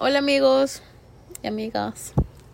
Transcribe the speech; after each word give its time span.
Hola 0.00 0.20
amigos 0.20 0.80
y 1.42 1.48
amigas. 1.48 2.12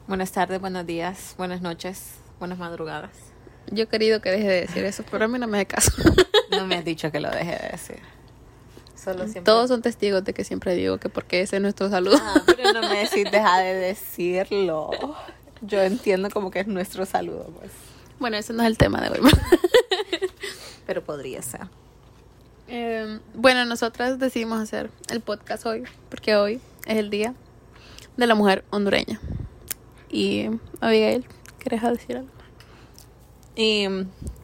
Buenas 0.09 0.33
tardes, 0.33 0.63
buenos 0.63 0.87
días, 0.87 1.35
buenas 1.37 1.61
noches, 1.61 2.15
buenas 2.39 2.59
madrugadas. 2.59 3.11
Yo 3.71 3.85
he 3.85 3.87
querido 3.87 4.23
que 4.23 4.31
deje 4.31 4.49
de 4.49 4.61
decir 4.63 4.83
eso, 4.87 5.05
pero 5.11 5.27
a 5.27 5.29
mí 5.29 5.39
no 5.39 5.47
me 5.47 5.59
hace 5.59 5.67
caso. 5.67 5.93
No 6.51 6.67
me 6.67 6.77
has 6.77 6.87
dicho 6.87 7.13
que 7.13 7.21
lo 7.21 7.29
deje 7.31 7.51
de 7.51 7.69
decir. 7.73 7.99
Solo 8.97 9.25
siempre. 9.25 9.43
Todos 9.43 9.69
son 9.69 9.83
testigos 9.83 10.25
de 10.25 10.33
que 10.33 10.43
siempre 10.43 10.75
digo 10.75 10.97
que 10.97 11.11
porque 11.11 11.43
ese 11.43 11.57
es 11.57 11.63
nuestro 11.63 11.91
saludo. 11.91 12.17
Ah, 12.19 12.43
pero 12.47 12.73
no 12.73 12.81
me 12.81 13.05
decís, 13.05 13.31
deja 13.31 13.59
de 13.59 13.75
decirlo. 13.75 14.91
Yo 15.61 15.83
entiendo 15.83 16.31
como 16.31 16.51
que 16.51 16.61
es 16.61 16.67
nuestro 16.67 17.05
saludo, 17.05 17.53
pues. 17.59 17.73
Bueno, 18.19 18.39
ese 18.39 18.55
no 18.55 18.63
es 18.63 18.69
el 18.69 18.79
tema 18.79 19.03
de 19.03 19.11
hoy. 19.11 19.31
Pero 20.87 21.05
podría 21.05 21.43
ser. 21.43 21.69
Eh, 22.67 23.21
bueno, 23.35 23.65
nosotras 23.67 24.19
decidimos 24.19 24.61
hacer 24.61 24.91
el 25.11 25.21
podcast 25.21 25.67
hoy, 25.67 25.85
porque 26.09 26.37
hoy 26.37 26.61
es 26.87 26.97
el 26.97 27.11
día 27.11 27.35
de 28.17 28.27
la 28.27 28.35
mujer 28.35 28.65
hondureña. 28.71 29.21
Y 30.11 30.49
Abigail, 30.81 31.27
¿quieres 31.59 31.83
decir 31.83 32.19
algo? 32.19 32.31
Y 33.57 33.87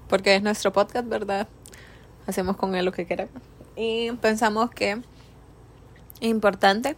porque 0.09 0.34
es 0.34 0.42
nuestro 0.42 0.72
podcast, 0.72 1.09
¿verdad? 1.09 1.48
Hacemos 2.26 2.56
con 2.56 2.74
él 2.74 2.84
lo 2.84 2.92
que 2.92 3.06
queremos. 3.06 3.42
Y 3.76 4.12
pensamos 4.12 4.70
que 4.70 5.00
es 6.20 6.28
importante 6.28 6.96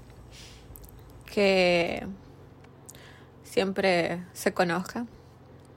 que 1.27 2.07
siempre 3.45 4.25
se 4.33 4.53
conozca 4.53 5.07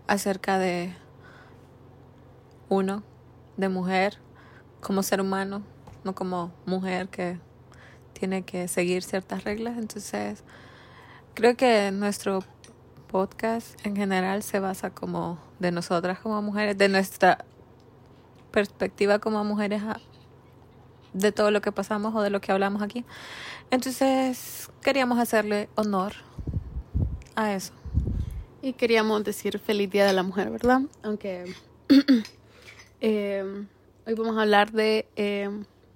acerca 0.07 0.57
de 0.57 0.93
uno, 2.69 3.03
de 3.57 3.69
mujer, 3.69 4.17
como 4.85 5.01
ser 5.01 5.19
humano, 5.19 5.63
no 6.03 6.13
como 6.13 6.51
mujer 6.67 7.09
que 7.09 7.39
tiene 8.13 8.43
que 8.43 8.67
seguir 8.67 9.01
ciertas 9.01 9.43
reglas. 9.43 9.79
Entonces, 9.79 10.43
creo 11.33 11.57
que 11.57 11.89
nuestro 11.91 12.43
podcast 13.07 13.83
en 13.83 13.95
general 13.95 14.43
se 14.43 14.59
basa 14.59 14.91
como 14.91 15.39
de 15.57 15.71
nosotras 15.71 16.19
como 16.19 16.39
mujeres, 16.43 16.77
de 16.77 16.87
nuestra 16.87 17.45
perspectiva 18.51 19.17
como 19.17 19.43
mujeres 19.43 19.81
de 21.13 21.31
todo 21.31 21.49
lo 21.49 21.61
que 21.61 21.71
pasamos 21.71 22.13
o 22.13 22.21
de 22.21 22.29
lo 22.29 22.39
que 22.39 22.51
hablamos 22.51 22.83
aquí. 22.83 23.05
Entonces, 23.71 24.69
queríamos 24.83 25.17
hacerle 25.17 25.67
honor 25.73 26.13
a 27.35 27.53
eso. 27.53 27.73
Y 28.61 28.73
queríamos 28.73 29.23
decir 29.23 29.57
feliz 29.57 29.89
Día 29.89 30.05
de 30.05 30.13
la 30.13 30.21
Mujer, 30.21 30.51
¿verdad? 30.51 30.81
Aunque 31.01 31.55
eh, 33.01 33.65
hoy 34.05 34.13
vamos 34.13 34.37
a 34.37 34.41
hablar 34.41 34.71
de 34.71 35.07
eh, 35.15 35.49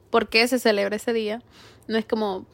por 0.10 0.30
qué 0.30 0.48
se 0.48 0.60
celebra 0.60 0.96
ese 0.96 1.14
día. 1.14 1.42
No 1.88 1.98
es 1.98 2.06
como 2.06 2.46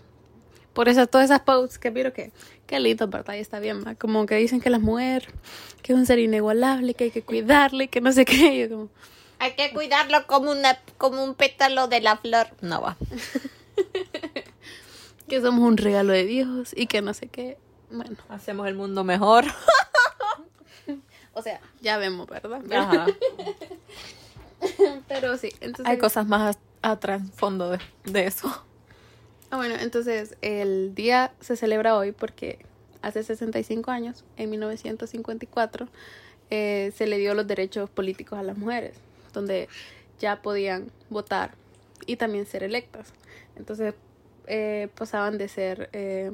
por 0.74 0.90
eso 0.90 1.08
todas 1.08 1.26
esas 1.26 1.42
posts 1.42 1.80
que 1.80 1.90
vieron 1.90 2.12
que 2.12 2.32
qué 2.68 2.80
lindo, 2.80 3.08
¿verdad? 3.08 3.36
Y 3.36 3.40
está 3.40 3.60
bien, 3.60 3.84
¿va? 3.86 3.96
como 3.96 4.26
que 4.26 4.36
dicen 4.36 4.60
que 4.60 4.70
la 4.70 4.80
mujer 4.80 5.32
que 5.82 5.94
es 5.94 6.00
un 6.00 6.06
ser 6.06 6.20
inigualable, 6.20 6.94
que 6.96 7.06
hay 7.06 7.12
que 7.12 7.22
cuidarle, 7.22 7.88
que 7.88 8.02
no 8.02 8.12
sé 8.12 8.26
qué. 8.26 8.36
Y 8.56 8.60
yo 8.62 8.70
como, 8.70 8.90
Hay 9.40 9.54
que 9.54 9.72
cuidarlo 9.72 10.26
como 10.28 10.52
una 10.52 10.80
como 10.98 11.24
un 11.24 11.36
pétalo 11.36 11.88
de 11.88 12.02
la 12.02 12.18
flor. 12.18 12.48
No 12.62 12.82
va. 12.82 12.98
que 15.28 15.42
somos 15.42 15.62
un 15.62 15.78
regalo 15.78 16.14
de 16.14 16.26
Dios 16.26 16.74
y 16.76 16.88
que 16.88 17.02
no 17.02 17.14
sé 17.14 17.28
qué. 17.28 17.58
Bueno, 17.92 18.18
Hacemos 18.30 18.68
el 18.68 18.76
mundo 18.76 19.04
mejor. 19.04 19.46
o 21.34 21.42
sea, 21.42 21.62
ya 21.82 21.98
vemos, 21.98 22.28
¿verdad? 22.28 22.62
Ajá. 22.74 23.08
Pero 25.08 25.38
sí, 25.38 25.50
entonces 25.62 25.86
Hay 25.86 25.98
cosas 25.98 26.28
más 26.28 26.58
a, 26.82 26.92
a 26.92 27.00
trasfondo 27.00 27.72
de, 27.72 27.80
de 28.06 28.26
eso. 28.26 28.48
Ah, 29.50 29.58
bueno, 29.58 29.76
entonces 29.80 30.36
el 30.42 30.96
día 30.96 31.34
se 31.40 31.56
celebra 31.56 31.96
hoy 31.96 32.12
porque 32.12 32.60
hace 33.02 33.24
65 33.24 33.92
años, 33.92 34.24
en 34.38 34.50
1954, 34.50 35.88
eh, 36.50 36.92
se 36.96 37.08
le 37.08 37.18
dio 37.18 37.34
los 37.34 37.48
derechos 37.48 37.90
políticos 37.90 38.40
a 38.40 38.44
las 38.44 38.58
mujeres, 38.58 38.96
donde 39.34 39.70
ya 40.20 40.42
podían 40.42 40.92
votar 41.10 41.52
y 42.06 42.16
también 42.18 42.46
ser 42.46 42.64
electas. 42.64 43.14
Entonces 43.56 43.94
eh, 44.48 44.90
pasaban 44.96 45.38
de 45.38 45.48
ser, 45.48 45.90
eh, 45.94 46.32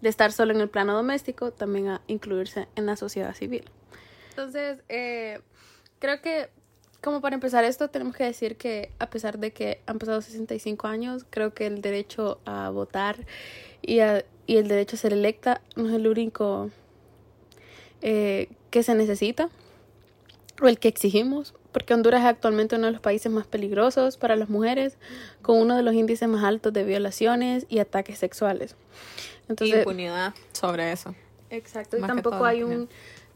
de 0.00 0.08
estar 0.08 0.32
solo 0.32 0.52
en 0.52 0.60
el 0.60 0.68
plano 0.68 0.94
doméstico, 0.94 1.52
también 1.52 1.88
a 1.88 2.00
incluirse 2.06 2.68
en 2.76 2.86
la 2.86 2.96
sociedad 2.96 3.34
civil. 3.34 3.64
Entonces, 4.30 4.78
eh, 4.88 5.40
creo 5.98 6.20
que 6.22 6.50
como 7.02 7.20
para 7.20 7.34
empezar 7.34 7.64
esto, 7.64 7.88
tenemos 7.90 8.16
que 8.16 8.24
decir 8.24 8.56
que 8.56 8.90
a 8.98 9.10
pesar 9.10 9.38
de 9.38 9.50
que 9.50 9.80
han 9.86 9.98
pasado 9.98 10.20
65 10.22 10.86
años, 10.86 11.26
creo 11.28 11.52
que 11.52 11.66
el 11.66 11.82
derecho 11.82 12.38
a 12.46 12.70
votar 12.70 13.16
y, 13.82 13.98
a- 14.00 14.24
y 14.46 14.56
el 14.56 14.68
derecho 14.68 14.96
a 14.96 14.98
ser 15.00 15.12
electa 15.12 15.60
no 15.76 15.88
es 15.88 15.94
el 15.94 16.06
único 16.06 16.70
eh, 18.02 18.48
que 18.70 18.82
se 18.82 18.94
necesita 18.94 19.48
o 20.60 20.68
el 20.68 20.78
que 20.78 20.88
exigimos, 20.88 21.54
porque 21.72 21.94
Honduras 21.94 22.20
es 22.20 22.26
actualmente 22.26 22.76
uno 22.76 22.86
de 22.86 22.92
los 22.92 23.00
países 23.00 23.32
más 23.32 23.46
peligrosos 23.46 24.16
para 24.16 24.36
las 24.36 24.48
mujeres, 24.48 24.96
con 25.40 25.58
uno 25.58 25.76
de 25.76 25.82
los 25.82 25.94
índices 25.94 26.28
más 26.28 26.44
altos 26.44 26.72
de 26.72 26.84
violaciones 26.84 27.66
y 27.68 27.78
ataques 27.80 28.18
sexuales. 28.18 28.76
Entonces, 29.48 29.78
Impunidad 29.78 30.34
sobre 30.52 30.92
eso. 30.92 31.14
Exacto, 31.50 31.96
y 31.98 32.00
tampoco 32.00 32.30
todo, 32.36 32.44
hay 32.44 32.62
un 32.62 32.88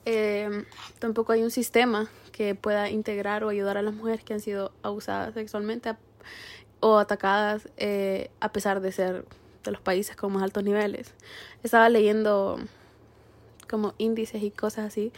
eh, 0.06 0.64
tampoco 1.00 1.32
hay 1.32 1.42
un 1.42 1.50
sistema 1.50 2.08
que 2.30 2.54
pueda 2.54 2.88
integrar 2.88 3.42
o 3.42 3.48
ayudar 3.48 3.76
a 3.76 3.82
las 3.82 3.92
mujeres 3.92 4.22
que 4.22 4.34
han 4.34 4.40
sido 4.40 4.72
abusadas 4.82 5.34
sexualmente 5.34 5.96
o 6.78 6.98
atacadas 6.98 7.68
eh, 7.76 8.30
a 8.38 8.52
pesar 8.52 8.80
de 8.80 8.92
ser 8.92 9.24
de 9.64 9.70
los 9.72 9.80
países 9.80 10.14
con 10.14 10.32
más 10.32 10.44
altos 10.44 10.62
niveles. 10.62 11.12
Estaba 11.64 11.88
leyendo 11.88 12.58
como 13.68 13.94
índices 13.98 14.44
y 14.44 14.52
cosas 14.52 14.86
así 14.86 15.12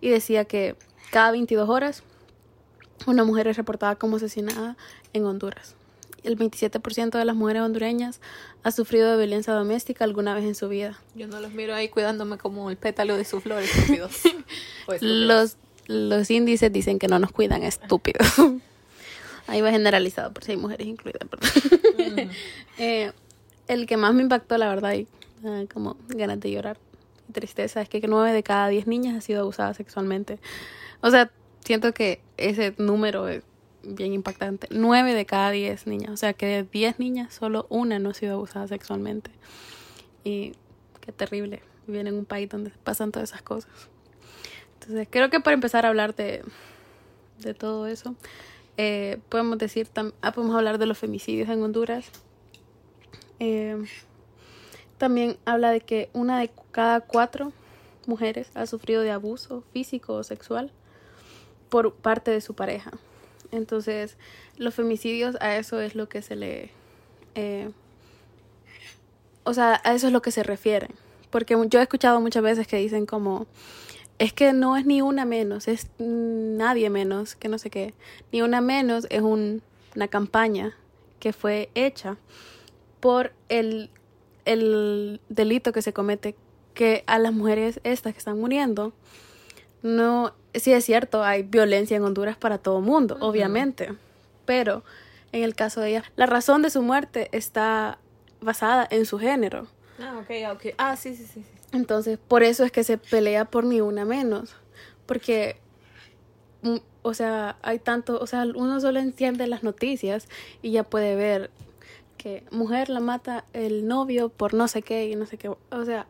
y 0.00 0.10
decía 0.10 0.44
que 0.44 0.74
cada 1.12 1.30
22 1.30 1.68
horas 1.68 2.02
una 3.06 3.22
mujer 3.22 3.46
es 3.46 3.56
reportada 3.56 3.94
como 3.94 4.16
asesinada 4.16 4.76
en 5.12 5.24
Honduras. 5.24 5.76
El 6.24 6.38
27% 6.38 7.18
de 7.18 7.24
las 7.24 7.34
mujeres 7.34 7.62
hondureñas 7.62 8.20
ha 8.62 8.70
sufrido 8.70 9.10
de 9.10 9.16
violencia 9.16 9.52
doméstica 9.52 10.04
alguna 10.04 10.34
vez 10.34 10.44
en 10.44 10.54
su 10.54 10.68
vida. 10.68 11.00
Yo 11.14 11.26
no 11.26 11.40
los 11.40 11.52
miro 11.52 11.74
ahí 11.74 11.88
cuidándome 11.88 12.38
como 12.38 12.70
el 12.70 12.76
pétalo 12.76 13.16
de 13.16 13.24
su 13.24 13.40
flor, 13.40 13.62
estúpidos. 13.62 14.20
Los, 15.00 15.56
los 15.86 16.30
índices 16.30 16.72
dicen 16.72 16.98
que 16.98 17.08
no 17.08 17.18
nos 17.18 17.32
cuidan, 17.32 17.62
estúpidos. 17.64 18.28
Ahí 19.48 19.60
va 19.60 19.72
generalizado, 19.72 20.32
por 20.32 20.44
si 20.44 20.52
hay 20.52 20.56
mujeres 20.56 20.86
incluidas, 20.86 21.28
¿verdad? 21.28 22.30
Eh, 22.78 23.12
el 23.68 23.86
que 23.86 23.96
más 23.96 24.14
me 24.14 24.22
impactó, 24.22 24.56
la 24.56 24.68
verdad, 24.68 24.94
y 24.94 25.06
ah, 25.44 25.64
como 25.72 25.96
ganas 26.08 26.40
de 26.40 26.50
llorar 26.50 26.78
y 27.28 27.32
tristeza, 27.32 27.82
es 27.82 27.88
que 27.88 28.00
nueve 28.06 28.32
de 28.32 28.42
cada 28.42 28.68
diez 28.68 28.86
niñas 28.86 29.16
ha 29.16 29.20
sido 29.20 29.40
abusada 29.40 29.74
sexualmente. 29.74 30.38
O 31.00 31.10
sea, 31.10 31.30
siento 31.64 31.92
que 31.92 32.20
ese 32.36 32.74
número 32.78 33.28
es 33.28 33.42
bien 33.84 34.12
impactante. 34.12 34.68
Nueve 34.70 35.14
de 35.14 35.26
cada 35.26 35.50
diez 35.50 35.86
niñas. 35.86 36.10
O 36.10 36.16
sea, 36.16 36.32
que 36.32 36.46
de 36.46 36.62
diez 36.64 36.98
niñas, 36.98 37.34
solo 37.34 37.66
una 37.68 37.98
no 37.98 38.10
ha 38.10 38.14
sido 38.14 38.34
abusada 38.34 38.68
sexualmente. 38.68 39.30
Y 40.24 40.52
qué 41.00 41.12
terrible 41.12 41.62
vivir 41.86 42.06
en 42.06 42.14
un 42.14 42.24
país 42.24 42.48
donde 42.48 42.70
pasan 42.84 43.10
todas 43.12 43.30
esas 43.30 43.42
cosas. 43.42 43.70
Entonces, 44.74 45.08
creo 45.10 45.30
que 45.30 45.40
para 45.40 45.54
empezar 45.54 45.84
a 45.84 45.88
hablar 45.88 46.14
de, 46.14 46.42
de 47.40 47.54
todo 47.54 47.86
eso, 47.86 48.14
eh, 48.76 49.18
podemos 49.28 49.58
decir, 49.58 49.88
tam- 49.92 50.14
ah, 50.22 50.32
podemos 50.32 50.56
hablar 50.56 50.78
de 50.78 50.86
los 50.86 50.98
femicidios 50.98 51.48
en 51.48 51.62
Honduras. 51.62 52.10
Eh, 53.40 53.82
también 54.98 55.36
habla 55.44 55.70
de 55.70 55.80
que 55.80 56.08
una 56.12 56.38
de 56.38 56.50
cada 56.70 57.00
cuatro 57.00 57.52
mujeres 58.06 58.50
ha 58.54 58.66
sufrido 58.66 59.02
de 59.02 59.10
abuso 59.10 59.64
físico 59.72 60.14
o 60.14 60.22
sexual 60.22 60.70
por 61.68 61.94
parte 61.94 62.30
de 62.30 62.40
su 62.40 62.54
pareja. 62.54 62.92
Entonces, 63.52 64.16
los 64.56 64.74
femicidios 64.74 65.36
a 65.40 65.56
eso 65.56 65.80
es 65.80 65.94
lo 65.94 66.08
que 66.08 66.22
se 66.22 66.36
le... 66.36 66.70
eh, 67.34 67.70
o 69.44 69.54
sea, 69.54 69.80
a 69.84 69.94
eso 69.94 70.06
es 70.06 70.12
lo 70.12 70.22
que 70.22 70.30
se 70.30 70.42
refieren. 70.42 70.90
Porque 71.30 71.56
yo 71.68 71.78
he 71.80 71.82
escuchado 71.82 72.20
muchas 72.20 72.42
veces 72.42 72.66
que 72.66 72.76
dicen 72.76 73.06
como, 73.06 73.46
es 74.18 74.32
que 74.32 74.52
no 74.52 74.76
es 74.76 74.86
ni 74.86 75.02
una 75.02 75.24
menos, 75.24 75.68
es 75.68 75.88
nadie 75.98 76.90
menos, 76.90 77.34
que 77.36 77.48
no 77.48 77.58
sé 77.58 77.70
qué. 77.70 77.94
Ni 78.32 78.42
una 78.42 78.60
menos 78.60 79.06
es 79.10 79.22
un- 79.22 79.62
una 79.96 80.08
campaña 80.08 80.76
que 81.20 81.32
fue 81.32 81.70
hecha 81.74 82.16
por 83.00 83.32
el, 83.48 83.90
el 84.44 85.20
delito 85.28 85.72
que 85.72 85.82
se 85.82 85.92
comete, 85.92 86.34
que 86.74 87.04
a 87.06 87.18
las 87.18 87.32
mujeres 87.32 87.80
estas 87.84 88.12
que 88.12 88.18
están 88.18 88.38
muriendo, 88.38 88.92
no, 89.82 90.34
sí 90.54 90.72
es 90.72 90.84
cierto, 90.84 91.24
hay 91.24 91.42
violencia 91.42 91.96
en 91.96 92.04
Honduras 92.04 92.36
para 92.36 92.58
todo 92.58 92.80
mundo, 92.80 93.16
obviamente, 93.20 93.94
pero 94.44 94.84
en 95.32 95.42
el 95.42 95.54
caso 95.54 95.80
de 95.80 95.90
ella, 95.90 96.04
la 96.16 96.26
razón 96.26 96.62
de 96.62 96.70
su 96.70 96.82
muerte 96.82 97.28
está 97.32 97.98
basada 98.40 98.86
en 98.90 99.06
su 99.06 99.18
género. 99.18 99.66
Ah, 99.98 100.18
ok, 100.20 100.56
ok. 100.56 100.74
Ah, 100.78 100.96
sí, 100.96 101.14
sí, 101.16 101.24
sí. 101.24 101.42
sí. 101.42 101.62
Entonces, 101.72 102.18
por 102.18 102.42
eso 102.42 102.64
es 102.64 102.72
que 102.72 102.84
se 102.84 102.98
pelea 102.98 103.46
por 103.46 103.64
ni 103.64 103.80
una 103.80 104.04
menos. 104.04 104.54
Porque, 105.06 105.56
mm, 106.62 106.76
o 107.02 107.14
sea, 107.14 107.56
hay 107.62 107.78
tanto, 107.78 108.18
o 108.20 108.26
sea, 108.26 108.44
uno 108.54 108.80
solo 108.80 109.00
enciende 109.00 109.46
las 109.46 109.62
noticias 109.62 110.28
y 110.60 110.72
ya 110.72 110.84
puede 110.84 111.16
ver 111.16 111.50
que 112.22 112.44
mujer 112.52 112.88
la 112.88 113.00
mata 113.00 113.44
el 113.52 113.88
novio 113.88 114.28
por 114.28 114.54
no 114.54 114.68
sé 114.68 114.82
qué 114.82 115.08
y 115.08 115.16
no 115.16 115.26
sé 115.26 115.38
qué. 115.38 115.48
O 115.48 115.84
sea, 115.84 116.06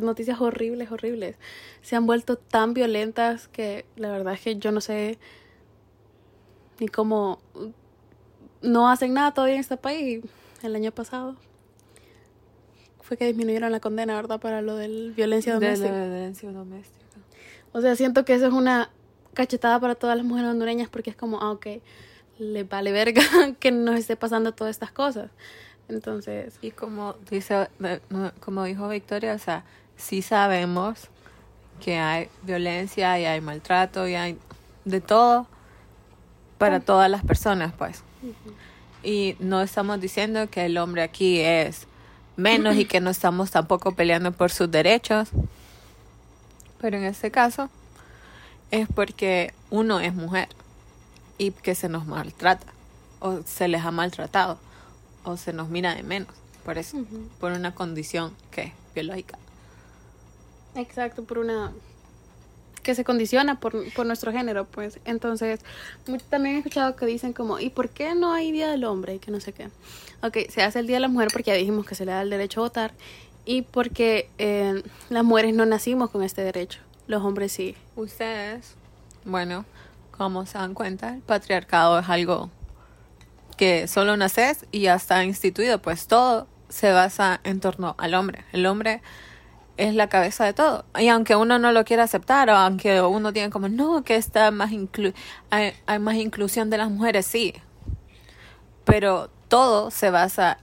noticias 0.00 0.40
horribles, 0.40 0.92
horribles. 0.92 1.34
Se 1.82 1.96
han 1.96 2.06
vuelto 2.06 2.36
tan 2.36 2.72
violentas 2.72 3.48
que 3.48 3.84
la 3.96 4.12
verdad 4.12 4.34
es 4.34 4.42
que 4.42 4.56
yo 4.60 4.70
no 4.70 4.80
sé 4.80 5.18
ni 6.78 6.86
cómo 6.86 7.40
no 8.62 8.88
hacen 8.88 9.12
nada 9.12 9.34
todavía 9.34 9.56
en 9.56 9.60
este 9.60 9.76
país. 9.76 10.22
El 10.62 10.76
año 10.76 10.92
pasado 10.92 11.34
fue 13.00 13.16
que 13.16 13.26
disminuyeron 13.26 13.72
la 13.72 13.80
condena, 13.80 14.14
¿verdad? 14.14 14.38
Para 14.38 14.62
lo 14.62 14.76
de 14.76 15.10
violencia 15.16 15.54
doméstica. 15.54 15.90
De 15.92 15.98
la 15.98 16.04
violencia 16.04 16.52
doméstica. 16.52 17.16
O 17.72 17.80
sea, 17.80 17.96
siento 17.96 18.24
que 18.24 18.34
eso 18.34 18.46
es 18.46 18.52
una 18.52 18.92
cachetada 19.34 19.80
para 19.80 19.96
todas 19.96 20.16
las 20.16 20.24
mujeres 20.24 20.52
hondureñas 20.52 20.88
porque 20.88 21.10
es 21.10 21.16
como, 21.16 21.40
ah, 21.40 21.50
ok, 21.50 21.66
le 22.40 22.64
vale 22.64 22.90
verga 22.90 23.22
que 23.60 23.70
nos 23.70 23.98
esté 23.98 24.16
pasando 24.16 24.52
todas 24.52 24.72
estas 24.72 24.90
cosas. 24.90 25.30
Entonces. 25.88 26.58
Y 26.62 26.70
como 26.70 27.14
dice, 27.30 27.68
como 28.40 28.64
dijo 28.64 28.88
Victoria, 28.88 29.34
o 29.34 29.38
sea, 29.38 29.64
sí 29.96 30.22
sabemos 30.22 31.08
que 31.80 31.98
hay 31.98 32.28
violencia 32.42 33.18
y 33.18 33.24
hay 33.26 33.40
maltrato 33.40 34.08
y 34.08 34.14
hay 34.14 34.38
de 34.84 35.00
todo 35.00 35.46
para 36.58 36.76
ah. 36.76 36.80
todas 36.80 37.10
las 37.10 37.24
personas, 37.24 37.72
pues. 37.76 38.02
Y 39.02 39.36
no 39.38 39.62
estamos 39.62 40.00
diciendo 40.00 40.48
que 40.50 40.66
el 40.66 40.78
hombre 40.78 41.02
aquí 41.02 41.40
es 41.40 41.86
menos 42.36 42.76
y 42.76 42.84
que 42.84 43.00
no 43.00 43.10
estamos 43.10 43.50
tampoco 43.50 43.92
peleando 43.92 44.32
por 44.32 44.50
sus 44.50 44.70
derechos. 44.70 45.30
Pero 46.80 46.96
en 46.96 47.04
este 47.04 47.30
caso 47.30 47.68
es 48.70 48.88
porque 48.94 49.52
uno 49.70 50.00
es 50.00 50.14
mujer 50.14 50.48
y 51.40 51.52
que 51.52 51.74
se 51.74 51.88
nos 51.88 52.06
maltrata 52.06 52.66
o 53.18 53.40
se 53.46 53.66
les 53.66 53.82
ha 53.82 53.90
maltratado 53.90 54.58
o 55.24 55.38
se 55.38 55.54
nos 55.54 55.70
mira 55.70 55.94
de 55.94 56.02
menos 56.02 56.34
por 56.64 56.76
eso, 56.76 56.98
por 57.40 57.52
una 57.52 57.74
condición 57.74 58.34
que 58.50 58.62
es 58.62 58.72
biológica. 58.94 59.38
Exacto, 60.74 61.24
por 61.24 61.38
una 61.38 61.72
que 62.82 62.94
se 62.94 63.04
condiciona 63.04 63.58
por, 63.58 63.90
por 63.94 64.06
nuestro 64.06 64.32
género, 64.32 64.66
pues. 64.66 65.00
Entonces, 65.06 65.60
también 66.28 66.56
he 66.56 66.58
escuchado 66.58 66.96
que 66.96 67.06
dicen 67.06 67.32
como, 67.32 67.58
¿y 67.58 67.70
por 67.70 67.88
qué 67.88 68.14
no 68.14 68.32
hay 68.32 68.52
Día 68.52 68.70
del 68.70 68.84
Hombre? 68.84 69.14
Y 69.14 69.18
que 69.18 69.30
no 69.30 69.40
sé 69.40 69.52
qué. 69.52 69.68
Ok, 70.22 70.50
se 70.50 70.62
hace 70.62 70.78
el 70.78 70.86
Día 70.86 70.96
de 70.96 71.00
la 71.00 71.08
Mujer 71.08 71.28
porque 71.32 71.50
ya 71.50 71.56
dijimos 71.56 71.86
que 71.86 71.94
se 71.94 72.04
le 72.04 72.12
da 72.12 72.22
el 72.22 72.30
derecho 72.30 72.60
a 72.60 72.64
votar 72.64 72.92
y 73.46 73.62
porque 73.62 74.28
eh, 74.38 74.82
las 75.08 75.24
mujeres 75.24 75.54
no 75.54 75.64
nacimos 75.64 76.10
con 76.10 76.22
este 76.22 76.44
derecho, 76.44 76.80
los 77.06 77.22
hombres 77.22 77.52
sí. 77.52 77.74
Ustedes, 77.96 78.74
bueno, 79.24 79.64
como 80.20 80.44
se 80.44 80.58
dan 80.58 80.74
cuenta, 80.74 81.14
el 81.14 81.22
patriarcado 81.22 81.98
es 81.98 82.10
algo 82.10 82.50
que 83.56 83.88
solo 83.88 84.18
naces 84.18 84.66
y 84.70 84.80
ya 84.80 84.94
está 84.94 85.24
instituido, 85.24 85.80
pues 85.80 86.08
todo 86.08 86.46
se 86.68 86.92
basa 86.92 87.40
en 87.42 87.58
torno 87.58 87.94
al 87.96 88.12
hombre. 88.12 88.44
El 88.52 88.66
hombre 88.66 89.00
es 89.78 89.94
la 89.94 90.10
cabeza 90.10 90.44
de 90.44 90.52
todo. 90.52 90.84
Y 90.98 91.08
aunque 91.08 91.36
uno 91.36 91.58
no 91.58 91.72
lo 91.72 91.86
quiera 91.86 92.02
aceptar, 92.02 92.50
o 92.50 92.54
aunque 92.54 93.00
uno 93.00 93.32
tiene 93.32 93.48
como, 93.48 93.70
no, 93.70 94.04
que 94.04 94.16
está 94.16 94.50
más 94.50 94.72
inclu 94.72 95.14
hay, 95.48 95.72
hay 95.86 95.98
más 95.98 96.16
inclusión 96.16 96.68
de 96.68 96.76
las 96.76 96.90
mujeres, 96.90 97.24
sí. 97.24 97.54
Pero 98.84 99.30
todo 99.48 99.90
se 99.90 100.10
basa 100.10 100.58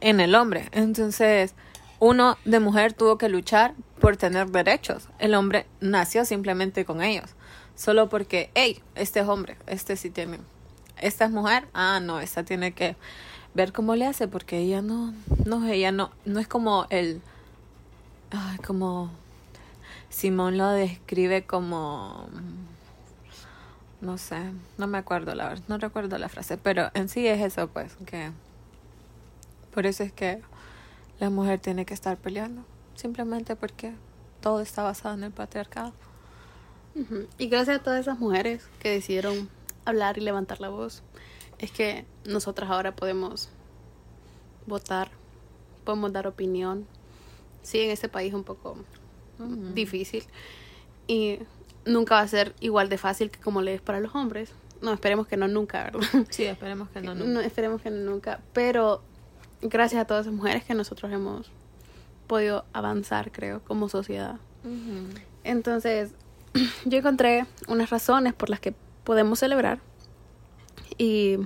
en 0.00 0.20
el 0.20 0.34
hombre. 0.34 0.70
Entonces, 0.72 1.54
uno 1.98 2.38
de 2.46 2.60
mujer 2.60 2.94
tuvo 2.94 3.18
que 3.18 3.28
luchar 3.28 3.74
por 4.00 4.16
tener 4.16 4.46
derechos. 4.46 5.10
El 5.18 5.34
hombre 5.34 5.66
nació 5.80 6.24
simplemente 6.24 6.86
con 6.86 7.02
ellos 7.02 7.36
solo 7.76 8.08
porque, 8.08 8.50
hey, 8.54 8.82
este 8.94 9.20
es 9.20 9.28
hombre, 9.28 9.56
este 9.66 9.96
sí 9.96 10.10
tiene, 10.10 10.40
esta 11.00 11.26
es 11.26 11.30
mujer, 11.30 11.68
ah, 11.74 12.00
no, 12.00 12.18
esta 12.20 12.42
tiene 12.42 12.72
que 12.72 12.96
ver 13.54 13.72
cómo 13.72 13.94
le 13.94 14.06
hace, 14.06 14.26
porque 14.26 14.58
ella 14.58 14.82
no, 14.82 15.14
no, 15.44 15.66
ella 15.68 15.92
no, 15.92 16.10
no 16.24 16.40
es 16.40 16.48
como 16.48 16.86
el, 16.90 17.20
ay, 18.30 18.58
como, 18.58 19.10
Simón 20.08 20.56
lo 20.58 20.68
describe 20.70 21.44
como, 21.44 22.26
no 24.00 24.18
sé, 24.18 24.38
no 24.78 24.86
me 24.86 24.98
acuerdo 24.98 25.34
la 25.34 25.48
verdad, 25.48 25.64
no 25.68 25.78
recuerdo 25.78 26.18
la 26.18 26.28
frase, 26.28 26.56
pero 26.56 26.90
en 26.94 27.08
sí 27.08 27.26
es 27.26 27.40
eso, 27.40 27.68
pues, 27.68 27.94
que, 28.06 28.32
por 29.74 29.86
eso 29.86 30.02
es 30.02 30.12
que 30.12 30.40
la 31.20 31.28
mujer 31.30 31.60
tiene 31.60 31.84
que 31.84 31.94
estar 31.94 32.16
peleando, 32.16 32.64
simplemente 32.94 33.54
porque 33.54 33.92
todo 34.40 34.60
está 34.60 34.82
basado 34.82 35.14
en 35.14 35.24
el 35.24 35.32
patriarcado. 35.32 35.92
Y 37.38 37.48
gracias 37.48 37.80
a 37.80 37.82
todas 37.82 38.00
esas 38.00 38.18
mujeres 38.18 38.66
que 38.78 38.90
decidieron 38.90 39.48
hablar 39.84 40.18
y 40.18 40.22
levantar 40.22 40.60
la 40.60 40.68
voz, 40.68 41.02
es 41.58 41.70
que 41.70 42.04
nosotras 42.24 42.70
ahora 42.70 42.96
podemos 42.96 43.50
votar, 44.66 45.10
podemos 45.84 46.12
dar 46.12 46.26
opinión. 46.26 46.86
Sí, 47.62 47.80
en 47.80 47.90
este 47.90 48.08
país 48.08 48.28
es 48.28 48.34
un 48.34 48.44
poco 48.44 48.76
difícil 49.74 50.24
y 51.06 51.38
nunca 51.84 52.14
va 52.14 52.20
a 52.22 52.28
ser 52.28 52.54
igual 52.60 52.88
de 52.88 52.98
fácil 52.98 53.30
que 53.30 53.40
como 53.40 53.62
le 53.62 53.74
es 53.74 53.80
para 53.80 54.00
los 54.00 54.14
hombres. 54.14 54.52
No, 54.80 54.92
esperemos 54.92 55.26
que 55.26 55.36
no 55.36 55.48
nunca, 55.48 55.84
¿verdad? 55.84 56.00
Sí, 56.30 56.44
esperemos 56.44 56.88
que 56.90 57.00
no 57.00 57.14
nunca. 57.14 57.30
No, 57.30 57.40
esperemos 57.40 57.82
que 57.82 57.90
no 57.90 58.10
nunca, 58.10 58.40
pero 58.52 59.02
gracias 59.62 60.00
a 60.02 60.04
todas 60.06 60.26
esas 60.26 60.34
mujeres 60.34 60.64
que 60.64 60.74
nosotros 60.74 61.12
hemos 61.12 61.50
podido 62.26 62.64
avanzar, 62.72 63.32
creo, 63.32 63.62
como 63.62 63.88
sociedad. 63.88 64.36
Entonces, 65.44 66.10
yo 66.84 66.98
encontré 66.98 67.46
unas 67.68 67.90
razones 67.90 68.34
por 68.34 68.50
las 68.50 68.60
que 68.60 68.74
podemos 69.04 69.38
celebrar. 69.38 69.80
Y 70.98 71.38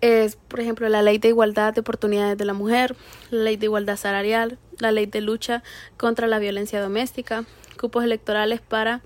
es, 0.00 0.36
por 0.36 0.60
ejemplo, 0.60 0.88
la 0.88 1.02
ley 1.02 1.18
de 1.18 1.28
igualdad 1.28 1.74
de 1.74 1.80
oportunidades 1.80 2.38
de 2.38 2.44
la 2.44 2.54
mujer, 2.54 2.96
la 3.30 3.44
ley 3.44 3.56
de 3.56 3.66
igualdad 3.66 3.96
salarial, 3.96 4.58
la 4.78 4.92
ley 4.92 5.06
de 5.06 5.20
lucha 5.20 5.62
contra 5.96 6.26
la 6.26 6.38
violencia 6.38 6.80
doméstica, 6.80 7.44
cupos 7.78 8.04
electorales 8.04 8.60
para 8.60 9.02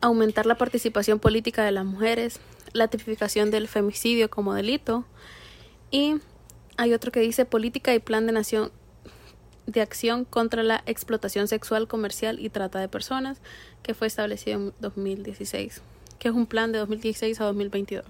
aumentar 0.00 0.46
la 0.46 0.56
participación 0.56 1.18
política 1.18 1.64
de 1.64 1.72
las 1.72 1.84
mujeres, 1.84 2.40
la 2.72 2.88
tipificación 2.88 3.50
del 3.50 3.68
femicidio 3.68 4.28
como 4.28 4.54
delito. 4.54 5.04
Y 5.90 6.16
hay 6.76 6.92
otro 6.92 7.12
que 7.12 7.20
dice 7.20 7.44
política 7.44 7.94
y 7.94 8.00
plan 8.00 8.26
de 8.26 8.32
nación 8.32 8.72
de 9.66 9.80
acción 9.80 10.24
contra 10.24 10.62
la 10.62 10.82
explotación 10.86 11.48
sexual, 11.48 11.88
comercial 11.88 12.38
y 12.40 12.50
trata 12.50 12.78
de 12.80 12.88
personas, 12.88 13.38
que 13.82 13.94
fue 13.94 14.06
establecido 14.06 14.58
en 14.58 14.72
2016, 14.80 15.82
que 16.18 16.28
es 16.28 16.34
un 16.34 16.46
plan 16.46 16.72
de 16.72 16.78
2016 16.78 17.40
a 17.40 17.44
2022. 17.44 18.04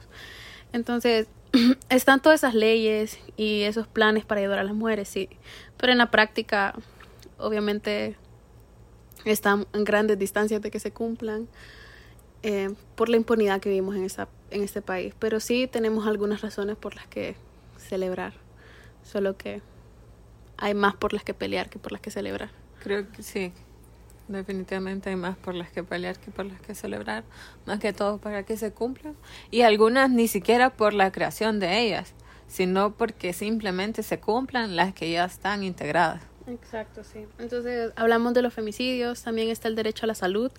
Entonces, 0.73 1.29
están 1.89 2.21
todas 2.21 2.41
esas 2.41 2.55
leyes 2.55 3.19
y 3.37 3.63
esos 3.63 3.87
planes 3.87 4.25
para 4.25 4.41
ayudar 4.41 4.59
a 4.59 4.65
las 4.65 4.75
mujeres, 4.75 5.09
sí, 5.09 5.29
pero 5.77 5.93
en 5.93 5.99
la 5.99 6.11
práctica, 6.11 6.75
obviamente, 7.39 8.17
están 9.25 9.67
en 9.73 9.85
grandes 9.85 10.19
distancias 10.19 10.61
de 10.61 10.71
que 10.71 10.81
se 10.81 10.93
cumplan 10.93 11.49
eh, 12.43 12.75
por 12.95 13.09
la 13.09 13.17
impunidad 13.17 13.61
que 13.61 13.71
vivimos 13.71 13.97
en, 13.97 14.05
esa, 14.05 14.29
en 14.51 14.63
este 14.63 14.83
país. 14.83 15.15
Pero 15.19 15.41
sí 15.41 15.67
tenemos 15.67 16.07
algunas 16.07 16.43
razones 16.43 16.77
por 16.77 16.95
las 16.95 17.07
que 17.07 17.37
celebrar, 17.79 18.35
solo 19.03 19.37
que 19.37 19.63
hay 20.57 20.75
más 20.75 20.95
por 20.97 21.13
las 21.13 21.25
que 21.25 21.35
pelear 21.35 21.69
que 21.71 21.79
por 21.79 21.93
las 21.93 22.01
que 22.01 22.11
celebrar. 22.11 22.51
Creo 22.83 23.11
que 23.11 23.23
sí, 23.23 23.53
definitivamente 24.29 25.11
hay 25.11 25.17
más 25.17 25.37
por 25.37 25.55
las 25.55 25.71
que 25.71 25.83
pelear 25.83 26.19
que 26.19 26.31
por 26.31 26.47
las 26.47 26.61
que 26.61 26.75
celebrar, 26.75 27.25
más 27.67 27.81
que 27.81 27.93
todo 27.93 28.19
para 28.19 28.45
que 28.45 28.57
se 28.57 28.73
cumplan. 28.73 29.17
Y 29.51 29.63
algunas 29.63 30.11
ni 30.11 30.29
siquiera 30.29 30.71
por 30.71 30.95
la 30.95 31.13
creación 31.13 31.61
de 31.61 31.81
ellas, 31.81 32.15
sino 32.47 32.95
porque 32.95 33.33
simplemente 33.33 34.03
se 34.03 34.21
cumplan 34.21 34.77
las 34.77 34.95
que 34.95 35.11
ya 35.11 35.25
están 35.25 35.63
integradas. 35.63 36.23
Exacto, 36.47 37.05
sí. 37.05 37.27
Entonces 37.39 37.93
hablamos 37.97 38.35
de 38.35 38.43
los 38.43 38.53
femicidios, 38.53 39.23
también 39.23 39.49
está 39.49 39.69
el 39.69 39.77
derecho 39.77 40.05
a 40.05 40.09
la 40.09 40.15
salud, 40.15 40.53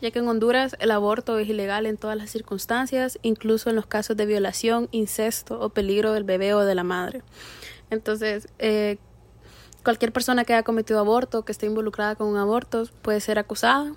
ya 0.00 0.10
que 0.10 0.18
en 0.18 0.28
Honduras 0.28 0.76
el 0.80 0.90
aborto 0.90 1.38
es 1.38 1.48
ilegal 1.48 1.86
en 1.86 1.96
todas 1.96 2.16
las 2.16 2.30
circunstancias, 2.30 3.18
incluso 3.22 3.70
en 3.70 3.76
los 3.76 3.86
casos 3.86 4.16
de 4.16 4.26
violación, 4.26 4.88
incesto 4.90 5.60
o 5.60 5.68
peligro 5.68 6.12
del 6.12 6.24
bebé 6.24 6.54
o 6.54 6.64
de 6.64 6.74
la 6.74 6.82
madre. 6.82 7.22
Entonces, 7.90 8.48
eh, 8.58 8.98
cualquier 9.88 10.12
persona 10.12 10.44
que 10.44 10.52
haya 10.52 10.64
cometido 10.64 10.98
aborto, 10.98 11.46
que 11.46 11.52
esté 11.52 11.64
involucrada 11.64 12.14
con 12.14 12.28
un 12.28 12.36
aborto, 12.36 12.84
puede 13.00 13.22
ser 13.22 13.38
acusada. 13.38 13.94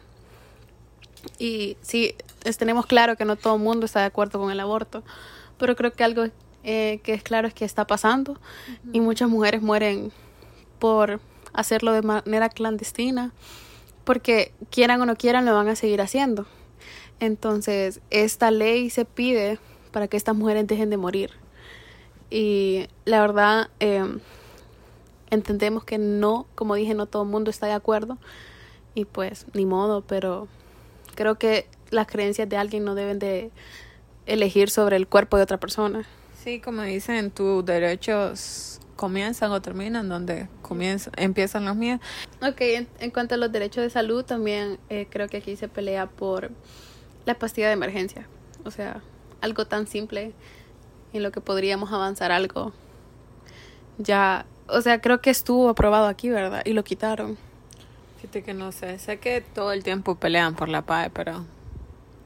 Y 1.37 1.75
sí, 1.81 2.15
tenemos 2.57 2.85
claro 2.85 3.17
que 3.17 3.25
no 3.25 3.35
todo 3.35 3.55
el 3.55 3.61
mundo 3.61 3.87
está 3.87 3.99
de 3.99 4.05
acuerdo 4.05 4.39
con 4.39 4.51
el 4.51 4.61
aborto, 4.61 5.03
pero 5.57 5.75
creo 5.75 5.91
que 5.91 6.05
algo 6.05 6.27
eh, 6.63 7.01
que 7.03 7.13
es 7.13 7.23
claro 7.23 7.45
es 7.45 7.53
que 7.53 7.65
está 7.65 7.87
pasando 7.87 8.39
y 8.93 9.01
muchas 9.01 9.27
mujeres 9.27 9.61
mueren 9.61 10.13
por 10.79 11.19
hacerlo 11.51 11.91
de 11.91 12.03
manera 12.03 12.47
clandestina, 12.47 13.33
porque 14.05 14.53
quieran 14.69 15.01
o 15.01 15.05
no 15.05 15.17
quieran 15.17 15.43
lo 15.43 15.53
van 15.53 15.67
a 15.67 15.75
seguir 15.75 15.99
haciendo. 15.99 16.45
Entonces, 17.19 17.99
esta 18.11 18.49
ley 18.49 18.89
se 18.89 19.03
pide 19.03 19.59
para 19.91 20.07
que 20.07 20.15
estas 20.15 20.37
mujeres 20.37 20.65
dejen 20.67 20.89
de 20.89 20.95
morir. 20.95 21.31
Y 22.29 22.87
la 23.03 23.19
verdad, 23.19 23.69
eh, 23.81 24.05
entendemos 25.31 25.83
que 25.83 25.97
no, 25.97 26.45
como 26.55 26.75
dije, 26.75 26.93
no 26.93 27.07
todo 27.07 27.23
el 27.23 27.29
mundo 27.29 27.49
está 27.49 27.65
de 27.65 27.73
acuerdo 27.73 28.17
y 28.93 29.05
pues 29.05 29.47
ni 29.53 29.65
modo, 29.65 30.01
pero 30.01 30.47
creo 31.15 31.39
que 31.39 31.67
las 31.89 32.07
creencias 32.07 32.47
de 32.47 32.57
alguien 32.57 32.83
no 32.83 32.93
deben 32.93 33.17
de 33.17 33.51
elegir 34.25 34.69
sobre 34.69 34.97
el 34.97 35.07
cuerpo 35.07 35.37
de 35.37 35.43
otra 35.43 35.59
persona. 35.59 36.05
Sí, 36.43 36.59
como 36.59 36.83
dicen, 36.83 37.31
tus 37.31 37.65
derechos 37.65 38.79
comienzan 38.95 39.51
o 39.51 39.61
terminan 39.61 40.09
donde 40.09 40.47
comienzan, 40.61 41.13
empiezan 41.17 41.65
los 41.65 41.75
míos. 41.75 41.99
Ok, 42.41 42.61
en, 42.61 42.87
en 42.99 43.11
cuanto 43.11 43.35
a 43.35 43.37
los 43.37 43.51
derechos 43.51 43.83
de 43.83 43.89
salud, 43.89 44.23
también 44.23 44.79
eh, 44.89 45.07
creo 45.09 45.27
que 45.27 45.37
aquí 45.37 45.55
se 45.55 45.67
pelea 45.67 46.07
por 46.07 46.51
la 47.25 47.35
pastilla 47.35 47.67
de 47.67 47.73
emergencia. 47.73 48.27
O 48.65 48.71
sea, 48.71 49.01
algo 49.41 49.65
tan 49.65 49.87
simple 49.87 50.33
en 51.13 51.23
lo 51.23 51.31
que 51.31 51.41
podríamos 51.41 51.91
avanzar 51.91 52.31
algo. 52.31 52.73
Ya, 53.97 54.45
o 54.71 54.81
sea, 54.81 55.01
creo 55.01 55.21
que 55.21 55.29
estuvo 55.29 55.69
aprobado 55.69 56.07
aquí, 56.07 56.29
¿verdad? 56.29 56.61
Y 56.65 56.73
lo 56.73 56.83
quitaron. 56.83 57.37
Fíjate 58.17 58.43
que 58.43 58.53
no 58.53 58.71
sé, 58.71 58.99
sé 58.99 59.19
que 59.19 59.41
todo 59.41 59.71
el 59.71 59.83
tiempo 59.83 60.15
pelean 60.15 60.55
por 60.55 60.69
la 60.69 60.81
paz, 60.83 61.09
pero... 61.13 61.45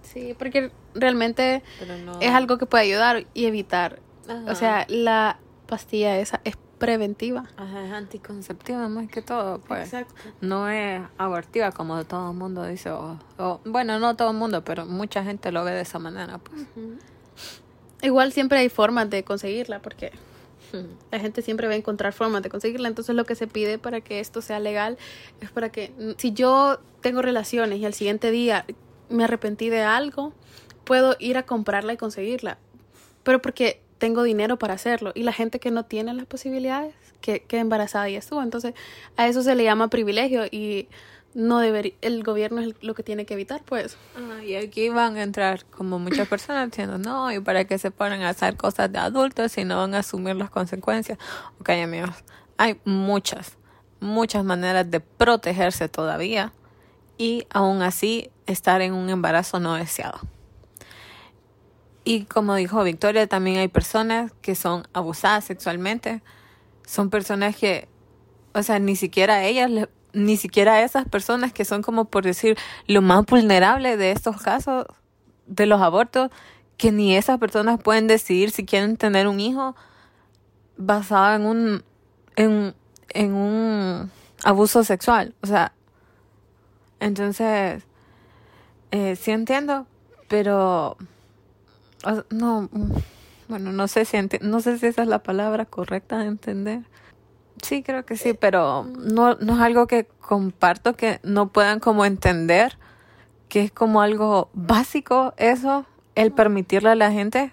Sí, 0.03 0.35
porque 0.37 0.71
realmente 0.93 1.63
pero 1.79 1.97
no... 1.97 2.19
es 2.21 2.31
algo 2.31 2.57
que 2.57 2.65
puede 2.65 2.83
ayudar 2.85 3.25
y 3.33 3.45
evitar. 3.45 3.99
Ajá. 4.29 4.43
O 4.51 4.55
sea, 4.55 4.85
la 4.89 5.39
pastilla 5.67 6.17
esa 6.19 6.41
es 6.43 6.55
preventiva. 6.77 7.45
Ajá, 7.57 7.85
es 7.85 7.91
anticonceptiva 7.91 8.87
más 8.89 9.07
que 9.07 9.21
todo, 9.21 9.59
pues. 9.59 9.85
Exacto. 9.85 10.13
No 10.41 10.69
es 10.69 11.01
abortiva 11.17 11.71
como 11.71 12.03
todo 12.05 12.31
el 12.31 12.37
mundo 12.37 12.65
dice. 12.65 12.91
O, 12.91 13.17
o- 13.37 13.61
bueno, 13.65 13.97
no 13.99 14.15
todo 14.15 14.31
el 14.31 14.37
mundo, 14.37 14.63
pero 14.63 14.85
mucha 14.85 15.23
gente 15.23 15.51
lo 15.51 15.63
ve 15.63 15.71
de 15.71 15.81
esa 15.81 15.99
manera, 15.99 16.37
pues. 16.37 16.67
Igual 18.01 18.33
siempre 18.33 18.59
hay 18.59 18.69
formas 18.69 19.09
de 19.09 19.23
conseguirla, 19.23 19.79
porque 19.79 20.11
la 21.12 21.20
gente 21.20 21.41
siempre 21.41 21.67
va 21.67 21.74
a 21.74 21.77
encontrar 21.77 22.13
formas 22.13 22.44
de 22.44 22.50
conseguirla. 22.50 22.88
Entonces 22.88 23.15
lo 23.15 23.25
que 23.25 23.36
se 23.36 23.48
pide 23.48 23.77
para 23.77 24.01
que 24.01 24.20
esto 24.20 24.41
sea 24.41 24.60
legal 24.60 24.98
es 25.41 25.51
para 25.51 25.72
que 25.72 25.91
mm, 25.98 26.12
si 26.17 26.34
yo 26.34 26.79
tengo 27.01 27.22
relaciones 27.22 27.79
y 27.79 27.86
al 27.86 27.94
siguiente 27.94 28.32
día 28.32 28.65
me 29.10 29.24
arrepentí 29.24 29.70
de 29.70 29.82
algo, 29.82 30.34
puedo 30.84 31.15
ir 31.20 31.38
a 31.38 31.44
comprarla 31.44 31.94
y 31.94 31.98
conseguirla. 31.98 32.58
Pero 33.24 33.41
porque 33.41 33.82
tengo 33.98 34.24
dinero 34.24 34.58
para 34.58 34.74
hacerlo. 34.74 35.12
Y 35.15 35.24
la 35.24 35.34
gente 35.34 35.60
que 35.60 35.72
no 35.72 35.86
tiene 35.86 36.13
las 36.13 36.25
posibilidades, 36.25 36.94
que 37.22 37.41
queda 37.41 37.62
embarazada 37.62 38.10
y 38.10 38.15
estuvo. 38.15 38.41
Entonces 38.41 38.74
a 39.17 39.27
eso 39.27 39.41
se 39.41 39.55
le 39.55 39.63
llama 39.63 39.89
privilegio 39.89 40.46
y 40.46 40.88
no 41.35 41.59
debería, 41.59 41.93
el 42.01 42.23
gobierno 42.23 42.61
es 42.61 42.73
lo 42.81 42.95
que 42.95 43.03
tiene 43.03 43.25
que 43.25 43.35
evitar, 43.35 43.61
pues. 43.63 43.97
Ah, 44.15 44.43
y 44.43 44.55
aquí 44.55 44.89
van 44.89 45.17
a 45.17 45.23
entrar 45.23 45.65
como 45.65 45.99
muchas 45.99 46.27
personas 46.27 46.71
diciendo, 46.71 46.97
no, 46.97 47.31
y 47.31 47.39
para 47.39 47.65
que 47.65 47.77
se 47.77 47.91
ponen 47.91 48.23
a 48.23 48.29
hacer 48.29 48.55
cosas 48.57 48.91
de 48.91 48.97
adultos 48.99 49.57
y 49.57 49.65
no 49.65 49.77
van 49.77 49.93
a 49.93 49.99
asumir 49.99 50.35
las 50.37 50.49
consecuencias. 50.49 51.19
Ok, 51.59 51.69
amigos, 51.71 52.15
hay 52.57 52.79
muchas, 52.85 53.57
muchas 53.99 54.43
maneras 54.43 54.89
de 54.89 55.01
protegerse 55.01 55.89
todavía 55.89 56.53
y 57.17 57.45
aún 57.49 57.81
así 57.81 58.31
estar 58.47 58.81
en 58.81 58.93
un 58.93 59.09
embarazo 59.09 59.59
no 59.59 59.75
deseado. 59.75 60.19
Y 62.03 62.25
como 62.25 62.55
dijo 62.55 62.83
Victoria, 62.83 63.27
también 63.27 63.57
hay 63.57 63.67
personas 63.67 64.31
que 64.41 64.55
son 64.55 64.87
abusadas 64.93 65.43
sexualmente. 65.45 66.21
Son 66.85 67.09
personas 67.09 67.55
que, 67.55 67.87
o 68.53 68.61
sea, 68.61 68.77
ni 68.79 68.95
siquiera 68.95 69.43
ellas, 69.43 69.71
le- 69.71 69.89
ni 70.15 70.38
siquiera 70.38 70.81
esas 70.81 71.07
personas 71.07 71.53
que 71.53 71.65
son 71.65 71.81
como 71.81 72.05
por 72.05 72.24
decir 72.24 72.57
lo 72.88 73.01
más 73.01 73.25
vulnerable 73.25 73.98
de 73.98 74.12
estos 74.12 74.41
casos 74.41 74.86
de 75.45 75.65
los 75.65 75.81
abortos, 75.81 76.31
que 76.77 76.91
ni 76.91 77.15
esas 77.15 77.38
personas 77.39 77.79
pueden 77.81 78.07
decidir 78.07 78.51
si 78.51 78.65
quieren 78.65 78.98
tener 78.98 79.27
un 79.27 79.39
hijo 79.39 79.75
basado 80.77 81.36
en 81.36 81.45
un, 81.45 81.84
en, 82.36 82.74
en 83.10 83.34
un 83.34 84.12
abuso 84.43 84.84
sexual. 84.84 85.36
O 85.41 85.48
sea, 85.48 85.74
entonces, 87.00 87.84
eh, 88.91 89.15
sí 89.15 89.31
entiendo, 89.31 89.86
pero 90.27 90.98
no, 92.29 92.69
mm, 92.72 92.91
bueno, 93.48 93.72
no 93.72 93.88
sé 93.88 94.05
si 94.05 94.17
no 94.41 94.60
sé 94.60 94.77
si 94.79 94.88
esa 94.88 95.03
es 95.03 95.07
la 95.07 95.19
palabra 95.19 95.65
correcta 95.65 96.17
de 96.19 96.27
entender. 96.27 96.81
Sí, 97.65 97.81
creo 97.81 98.05
que 98.05 98.15
sí, 98.15 98.36
pero 98.36 98.84
no, 98.84 99.34
no 99.38 99.55
es 99.55 99.60
algo 99.60 99.88
que 99.88 100.05
comparto 100.05 100.95
que 100.95 101.19
no 101.24 101.48
puedan 101.48 101.79
como 101.79 102.05
entender 102.05 102.77
que 103.50 103.63
es 103.63 103.72
como 103.72 104.01
algo 104.01 104.51
básico 104.53 105.34
eso, 105.38 105.84
el 106.13 106.31
permitirle 106.31 106.89
a 106.89 106.95
la 106.95 107.12
gente, 107.12 107.51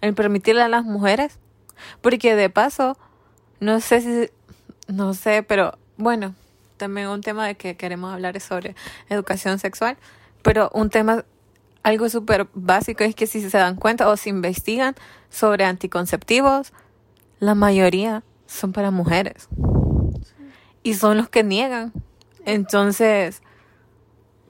el 0.00 0.12
permitirle 0.12 0.62
a 0.62 0.68
las 0.68 0.82
mujeres, 0.82 1.38
porque 2.00 2.34
de 2.34 2.50
paso, 2.50 2.98
no 3.60 3.78
sé 3.78 4.00
si, 4.00 4.92
no 4.92 5.14
sé, 5.14 5.44
pero 5.44 5.78
bueno, 5.98 6.34
también 6.76 7.06
un 7.06 7.20
tema 7.20 7.46
de 7.46 7.54
que 7.54 7.76
queremos 7.76 8.12
hablar 8.12 8.36
es 8.36 8.42
sobre 8.42 8.74
educación 9.08 9.60
sexual, 9.60 9.96
pero 10.42 10.68
un 10.74 10.90
tema, 10.90 11.24
algo 11.84 12.08
súper 12.08 12.48
básico 12.54 13.04
es 13.04 13.14
que 13.14 13.28
si 13.28 13.48
se 13.48 13.56
dan 13.56 13.76
cuenta 13.76 14.08
o 14.08 14.16
se 14.16 14.30
investigan 14.30 14.96
sobre 15.30 15.64
anticonceptivos, 15.64 16.72
la 17.38 17.54
mayoría 17.54 18.24
son 18.46 18.72
para 18.72 18.90
mujeres 18.90 19.48
y 20.82 20.94
son 20.94 21.16
los 21.16 21.28
que 21.28 21.42
niegan. 21.42 21.92
Entonces, 22.44 23.42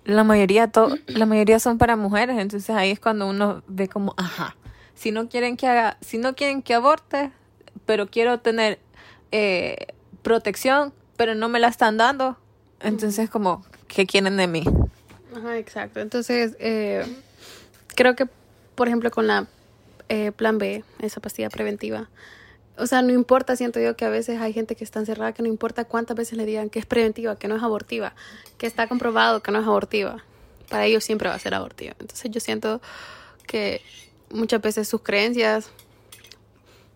la 0.04 0.24
mayoría 0.24 0.70
la 1.06 1.26
mayoría 1.26 1.58
son 1.58 1.78
para 1.78 1.96
mujeres, 1.96 2.38
entonces 2.38 2.70
ahí 2.70 2.90
es 2.90 3.00
cuando 3.00 3.28
uno 3.28 3.62
ve 3.66 3.88
como, 3.88 4.14
ajá, 4.16 4.56
si 4.94 5.10
no 5.10 5.28
quieren 5.28 5.56
que 5.56 5.66
haga, 5.66 5.96
si 6.00 6.18
no 6.18 6.34
quieren 6.34 6.62
que 6.62 6.74
aborte, 6.74 7.30
pero 7.86 8.08
quiero 8.08 8.40
tener 8.40 8.78
eh, 9.32 9.86
protección, 10.22 10.92
pero 11.16 11.34
no 11.34 11.48
me 11.48 11.60
la 11.60 11.68
están 11.68 11.96
dando, 11.96 12.36
entonces 12.80 13.30
como, 13.30 13.64
¿qué 13.88 14.06
quieren 14.06 14.36
de 14.36 14.46
mí? 14.46 14.64
Ajá, 15.36 15.58
exacto. 15.58 16.00
Entonces, 16.00 16.56
eh, 16.60 17.04
creo 17.94 18.14
que, 18.14 18.26
por 18.74 18.88
ejemplo, 18.88 19.10
con 19.10 19.26
la 19.26 19.46
eh, 20.08 20.32
plan 20.32 20.58
B, 20.58 20.84
esa 21.00 21.20
pastilla 21.20 21.48
preventiva, 21.48 22.08
o 22.76 22.86
sea, 22.86 23.02
no 23.02 23.12
importa, 23.12 23.54
siento 23.56 23.80
yo 23.80 23.96
que 23.96 24.04
a 24.04 24.08
veces 24.08 24.40
hay 24.40 24.52
gente 24.52 24.74
que 24.74 24.84
está 24.84 24.98
encerrada, 24.98 25.32
que 25.32 25.42
no 25.42 25.48
importa 25.48 25.84
cuántas 25.84 26.16
veces 26.16 26.36
le 26.36 26.44
digan 26.44 26.70
que 26.70 26.78
es 26.78 26.86
preventiva, 26.86 27.36
que 27.38 27.46
no 27.46 27.56
es 27.56 27.62
abortiva, 27.62 28.14
que 28.58 28.66
está 28.66 28.88
comprobado 28.88 29.42
que 29.42 29.52
no 29.52 29.60
es 29.60 29.66
abortiva, 29.66 30.24
para 30.68 30.86
ellos 30.86 31.04
siempre 31.04 31.28
va 31.28 31.36
a 31.36 31.38
ser 31.38 31.54
abortiva. 31.54 31.94
Entonces 32.00 32.30
yo 32.30 32.40
siento 32.40 32.80
que 33.46 33.80
muchas 34.30 34.60
veces 34.60 34.88
sus 34.88 35.02
creencias 35.02 35.70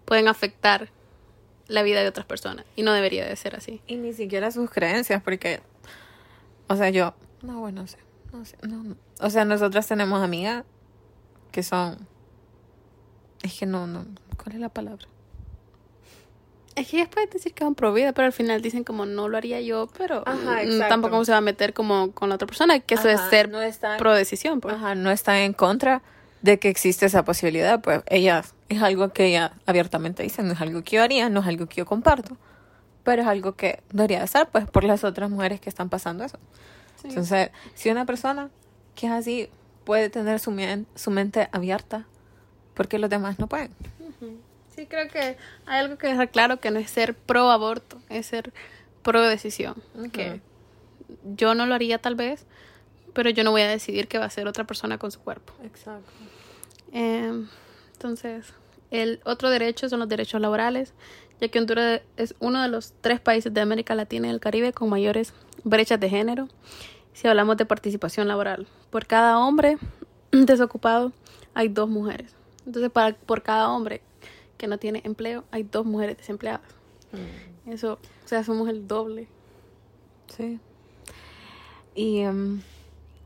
pueden 0.04 0.26
afectar 0.26 0.90
la 1.68 1.82
vida 1.82 2.00
de 2.00 2.08
otras 2.08 2.26
personas 2.26 2.64
y 2.75 2.82
no 2.82 2.92
debería 2.92 3.26
de 3.26 3.37
ser 3.37 3.54
así. 3.54 3.80
Y 3.87 3.97
ni 3.97 4.12
siquiera 4.12 4.50
sus 4.50 4.70
creencias, 4.70 5.23
porque, 5.23 5.61
o 6.66 6.75
sea, 6.75 6.90
yo, 6.90 7.14
no, 7.42 7.61
bueno, 7.61 7.82
no 7.82 7.87
sé, 7.87 7.99
no 8.32 8.44
sé, 8.44 8.56
no. 8.66 8.97
O 9.20 9.30
sea, 9.30 9.44
nosotras 9.44 9.87
tenemos 9.87 10.23
amigas 10.23 10.64
que 11.52 11.62
son, 11.62 12.08
es 13.42 13.56
que 13.56 13.66
no, 13.66 13.87
no, 13.87 14.06
¿cuál 14.42 14.56
es 14.56 14.61
la 14.61 14.70
palabra? 14.70 15.06
Es 16.78 16.88
que 16.88 16.97
ellas 16.99 17.08
pueden 17.08 17.28
decir 17.30 17.52
que 17.54 17.64
son 17.64 17.75
pro 17.75 17.92
vida, 17.92 18.12
pero 18.12 18.26
al 18.26 18.32
final 18.32 18.62
dicen 18.62 18.85
como 18.85 19.04
no 19.06 19.28
lo 19.28 19.37
haría 19.37 19.61
yo, 19.61 19.88
pero 19.99 20.23
Ajá, 20.26 20.61
tampoco 20.88 21.25
se 21.25 21.32
va 21.32 21.38
a 21.38 21.42
meter 21.42 21.75
como 21.75 22.12
con 22.12 22.28
la 22.28 22.37
otra 22.37 22.47
persona, 22.47 22.78
que 22.80 22.94
eso 22.94 23.08
es 23.08 23.18
Ajá, 23.20 23.30
ser 23.30 23.49
no 23.49 23.61
está- 23.62 23.97
pro 23.97 24.14
decisión. 24.14 24.61
Pues. 24.61 24.75
Ajá, 24.75 24.94
no 24.94 25.11
están 25.11 25.37
en 25.37 25.52
contra 25.52 26.02
de 26.42 26.58
que 26.58 26.68
existe 26.68 27.06
esa 27.06 27.25
posibilidad, 27.25 27.80
pues 27.80 28.02
ellas, 28.06 28.54
es 28.68 28.80
algo 28.82 29.12
que 29.12 29.26
ella 29.26 29.52
abiertamente 29.66 30.23
dicen, 30.23 30.47
no 30.47 30.52
es 30.54 30.61
algo 30.61 30.82
que 30.85 30.97
yo 30.97 31.02
haría, 31.02 31.28
no 31.28 31.40
es 31.40 31.47
algo 31.47 31.66
que 31.66 31.76
yo 31.76 31.87
comparto, 31.87 32.37
pero 33.02 33.23
es 33.23 33.28
algo 33.28 33.56
que 33.56 33.82
debería 33.90 34.20
de 34.20 34.26
ser, 34.28 34.47
pues, 34.47 34.66
por 34.70 34.85
las 34.85 35.02
otras 35.02 35.30
mujeres 35.30 35.61
que 35.61 35.68
están 35.68 35.88
pasando 35.88 36.25
eso. 36.25 36.38
Sí. 37.02 37.08
Entonces, 37.08 37.50
si 37.75 37.90
una 37.90 38.04
persona 38.06 38.50
que 38.94 39.06
es 39.06 39.12
así 39.12 39.49
puede 39.85 40.11
tener 40.11 40.38
su, 40.38 40.54
su 40.94 41.11
mente 41.11 41.49
abierta, 41.50 42.06
¿por 42.75 42.87
qué 42.87 42.99
los 42.99 43.11
demás 43.11 43.38
no 43.40 43.49
pueden? 43.49 43.70
Sí, 44.78 44.87
creo 44.87 45.08
que 45.08 45.18
hay 45.18 45.37
algo 45.80 45.99
que 45.99 46.06
dejar 46.06 46.30
claro 46.30 46.61
que 46.61 46.70
no 46.70 46.78
es 46.78 46.88
ser 46.88 47.12
pro 47.12 47.50
aborto, 47.50 48.00
es 48.08 48.26
ser 48.26 48.52
pro 49.02 49.23
decisión. 49.23 49.75
Que 50.12 50.40
yo 51.35 51.56
no 51.56 51.66
lo 51.66 51.75
haría 51.75 51.99
tal 51.99 52.14
vez, 52.14 52.47
pero 53.12 53.28
yo 53.28 53.42
no 53.42 53.50
voy 53.50 53.62
a 53.62 53.68
decidir 53.68 54.06
qué 54.06 54.18
va 54.18 54.25
a 54.25 54.26
hacer 54.28 54.47
otra 54.47 54.62
persona 54.62 54.97
con 54.97 55.11
su 55.11 55.18
cuerpo. 55.18 55.52
Exacto. 55.64 56.08
Eh, 56.92 57.44
entonces, 57.92 58.52
el 58.92 59.20
otro 59.25 59.50
derecho 59.50 59.88
son 59.88 59.99
los 59.99 60.08
derechos 60.08 60.40
laborales, 60.40 60.94
ya 61.40 61.49
que 61.49 61.58
Honduras 61.58 62.02
es 62.16 62.37
uno 62.38 62.62
de 62.62 62.68
los 62.68 62.94
tres 63.00 63.18
países 63.18 63.52
de 63.52 63.61
América 63.61 63.97
Latina 63.97 64.28
y 64.28 64.30
el 64.30 64.38
Caribe 64.38 64.73
con 64.73 64.88
mayores 64.88 65.35
brechas 65.64 65.99
de 65.99 66.08
género. 66.08 66.47
Si 67.14 67.26
hablamos 67.26 67.56
de 67.56 67.66
participación 67.66 68.28
laboral, 68.28 68.68
por 68.90 69.06
cada 69.06 69.40
hombre 69.40 69.76
desocupado 70.30 71.11
hay 71.52 71.66
dos 71.66 71.88
mujeres. 71.88 72.32
Entonces, 72.64 72.92
para, 72.92 73.16
por 73.16 73.42
cada 73.42 73.70
hombre 73.70 74.02
que 74.59 74.67
no 74.67 74.79
tiene 74.79 75.00
empleo, 75.05 75.45
hay 75.50 75.62
dos 75.62 75.87
mujeres 75.87 76.19
desempleadas. 76.19 76.61
Eso, 77.67 77.99
o 78.25 78.29
sea, 78.29 78.45
somos 78.45 78.69
el 78.69 78.87
doble. 78.87 79.29
Sí. 80.37 80.61
Y 81.95 82.19
em, 82.19 82.61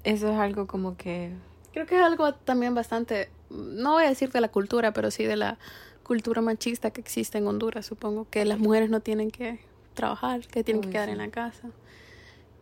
eso 0.05 0.31
es 0.31 0.39
algo 0.39 0.67
como 0.67 0.97
que... 0.97 1.33
Creo 1.73 1.87
que 1.87 1.97
es 1.97 2.03
algo 2.03 2.33
también 2.35 2.75
bastante, 2.75 3.29
no 3.51 3.93
voy 3.93 4.05
a 4.05 4.09
decir 4.09 4.31
de 4.31 4.41
la 4.41 4.49
cultura, 4.49 4.93
pero 4.93 5.11
sí 5.11 5.25
de 5.25 5.37
la 5.37 5.59
cultura 6.03 6.43
machista 6.43 6.91
que 6.91 7.01
existe 7.01 7.39
en 7.39 7.47
Honduras, 7.47 7.87
supongo, 7.87 8.27
que 8.31 8.45
las 8.45 8.59
mujeres 8.59 8.91
no 8.91 9.01
tienen 9.01 9.31
que 9.31 9.61
trabajar, 9.95 10.47
que 10.47 10.63
tienen 10.63 10.83
que 10.83 10.91
quedar 10.91 11.07
sí. 11.07 11.13
en 11.13 11.19
la 11.19 11.31
casa. 11.31 11.69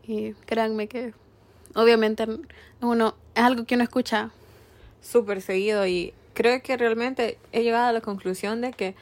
Y 0.07 0.33
créanme 0.47 0.87
que 0.89 1.13
obviamente 1.75 2.27
uno 2.81 3.15
es 3.35 3.43
algo 3.43 3.65
que 3.65 3.75
uno 3.75 3.85
escucha. 3.85 4.31
súper 5.03 5.41
seguido 5.41 5.87
y 5.87 6.13
creo 6.35 6.63
que 6.63 6.77
realmente 6.77 7.39
he 7.53 7.63
llegado 7.63 7.89
a 7.89 7.93
la 7.93 8.01
conclusión 8.01 8.61
de 8.61 8.73
que 8.73 8.95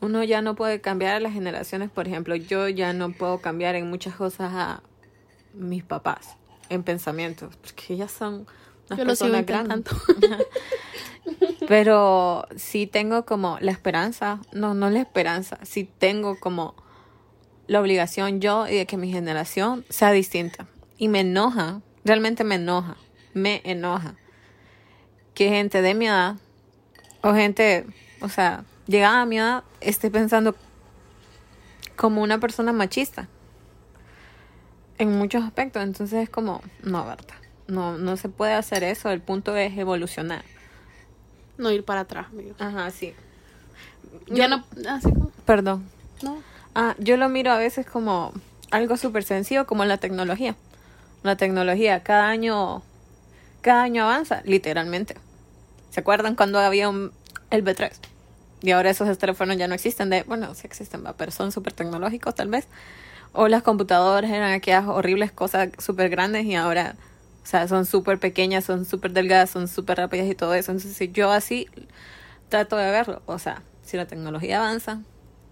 uno 0.00 0.22
ya 0.22 0.42
no 0.42 0.54
puede 0.54 0.80
cambiar 0.80 1.14
a 1.14 1.20
las 1.20 1.32
generaciones. 1.32 1.90
Por 1.90 2.06
ejemplo, 2.06 2.36
yo 2.36 2.68
ya 2.68 2.92
no 2.92 3.12
puedo 3.12 3.40
cambiar 3.40 3.74
en 3.74 3.88
muchas 3.88 4.14
cosas 4.14 4.52
a 4.54 4.82
mis 5.54 5.82
papás, 5.82 6.36
en 6.68 6.82
pensamientos, 6.82 7.56
porque 7.56 7.96
ya 7.96 8.08
son 8.08 8.46
unas 8.86 8.98
Yo 8.98 9.06
personas 9.06 9.46
grandes. 9.46 9.94
Pero 11.68 12.46
sí 12.56 12.86
tengo 12.86 13.24
como 13.24 13.58
la 13.60 13.72
esperanza, 13.72 14.40
no, 14.52 14.74
no 14.74 14.90
la 14.90 15.00
esperanza, 15.00 15.58
sí 15.62 15.88
tengo 15.98 16.38
como 16.38 16.74
la 17.66 17.80
obligación 17.80 18.40
yo 18.40 18.68
y 18.68 18.74
de 18.74 18.86
que 18.86 18.98
mi 18.98 19.10
generación 19.10 19.86
sea 19.88 20.12
distinta. 20.12 20.66
Y 20.98 21.08
me 21.08 21.20
enoja, 21.20 21.80
realmente 22.04 22.44
me 22.44 22.56
enoja, 22.56 22.96
me 23.32 23.62
enoja 23.64 24.16
que 25.34 25.48
gente 25.48 25.82
de 25.82 25.94
mi 25.94 26.06
edad 26.06 26.36
o 27.24 27.34
gente, 27.34 27.86
o 28.20 28.28
sea, 28.28 28.64
llegada 28.86 29.22
a 29.22 29.26
mi 29.26 29.38
edad, 29.38 29.64
esté 29.80 30.10
pensando 30.10 30.54
como 31.96 32.22
una 32.22 32.38
persona 32.38 32.72
machista 32.72 33.28
en 34.98 35.10
muchos 35.16 35.42
aspectos. 35.42 35.82
Entonces 35.82 36.24
es 36.24 36.28
como, 36.28 36.60
no, 36.82 37.04
Berta, 37.06 37.34
no, 37.66 37.96
no 37.96 38.18
se 38.18 38.28
puede 38.28 38.52
hacer 38.52 38.84
eso, 38.84 39.10
el 39.10 39.22
punto 39.22 39.56
es 39.56 39.76
evolucionar. 39.78 40.44
No 41.56 41.70
ir 41.70 41.82
para 41.82 42.00
atrás, 42.00 42.26
amigo. 42.30 42.54
Ajá, 42.58 42.90
sí. 42.90 43.14
Ya 44.26 44.46
no. 44.46 44.64
Así 44.86 45.10
como. 45.10 45.30
Perdón. 45.46 45.88
No. 46.22 46.42
Ah, 46.74 46.94
yo 46.98 47.16
lo 47.16 47.28
miro 47.30 47.52
a 47.52 47.58
veces 47.58 47.86
como 47.86 48.32
algo 48.70 48.98
súper 48.98 49.24
sencillo, 49.24 49.66
como 49.66 49.86
la 49.86 49.96
tecnología. 49.96 50.56
La 51.22 51.36
tecnología, 51.36 52.02
cada 52.02 52.28
año, 52.28 52.82
cada 53.62 53.84
año 53.84 54.04
avanza, 54.04 54.42
literalmente. 54.44 55.16
¿Se 55.94 56.00
acuerdan 56.00 56.34
cuando 56.34 56.58
había 56.58 56.88
un, 56.88 57.12
el 57.50 57.62
B3? 57.62 58.00
Y 58.62 58.72
ahora 58.72 58.90
esos 58.90 59.16
teléfonos 59.16 59.56
ya 59.58 59.68
no 59.68 59.74
existen, 59.74 60.10
de, 60.10 60.24
bueno, 60.24 60.52
sí 60.56 60.62
existen, 60.66 61.04
pero 61.16 61.30
son 61.30 61.52
súper 61.52 61.72
tecnológicos 61.72 62.34
tal 62.34 62.48
vez. 62.48 62.66
O 63.32 63.46
las 63.48 63.62
computadoras 63.62 64.30
eran 64.32 64.52
aquellas 64.52 64.86
horribles 64.88 65.32
cosas 65.32 65.68
súper 65.78 66.10
grandes 66.10 66.46
y 66.46 66.56
ahora, 66.56 66.96
o 67.44 67.46
sea, 67.46 67.68
son 67.68 67.86
súper 67.86 68.18
pequeñas, 68.18 68.64
son 68.64 68.86
súper 68.86 69.12
delgadas, 69.12 69.50
son 69.50 69.68
súper 69.68 69.98
rápidas 69.98 70.26
y 70.28 70.34
todo 70.34 70.54
eso. 70.54 70.72
Entonces, 70.72 71.12
yo 71.12 71.30
así 71.30 71.68
trato 72.48 72.76
de 72.76 72.90
verlo, 72.90 73.22
o 73.26 73.38
sea, 73.38 73.62
si 73.82 73.96
la 73.96 74.06
tecnología 74.06 74.58
avanza, 74.58 75.00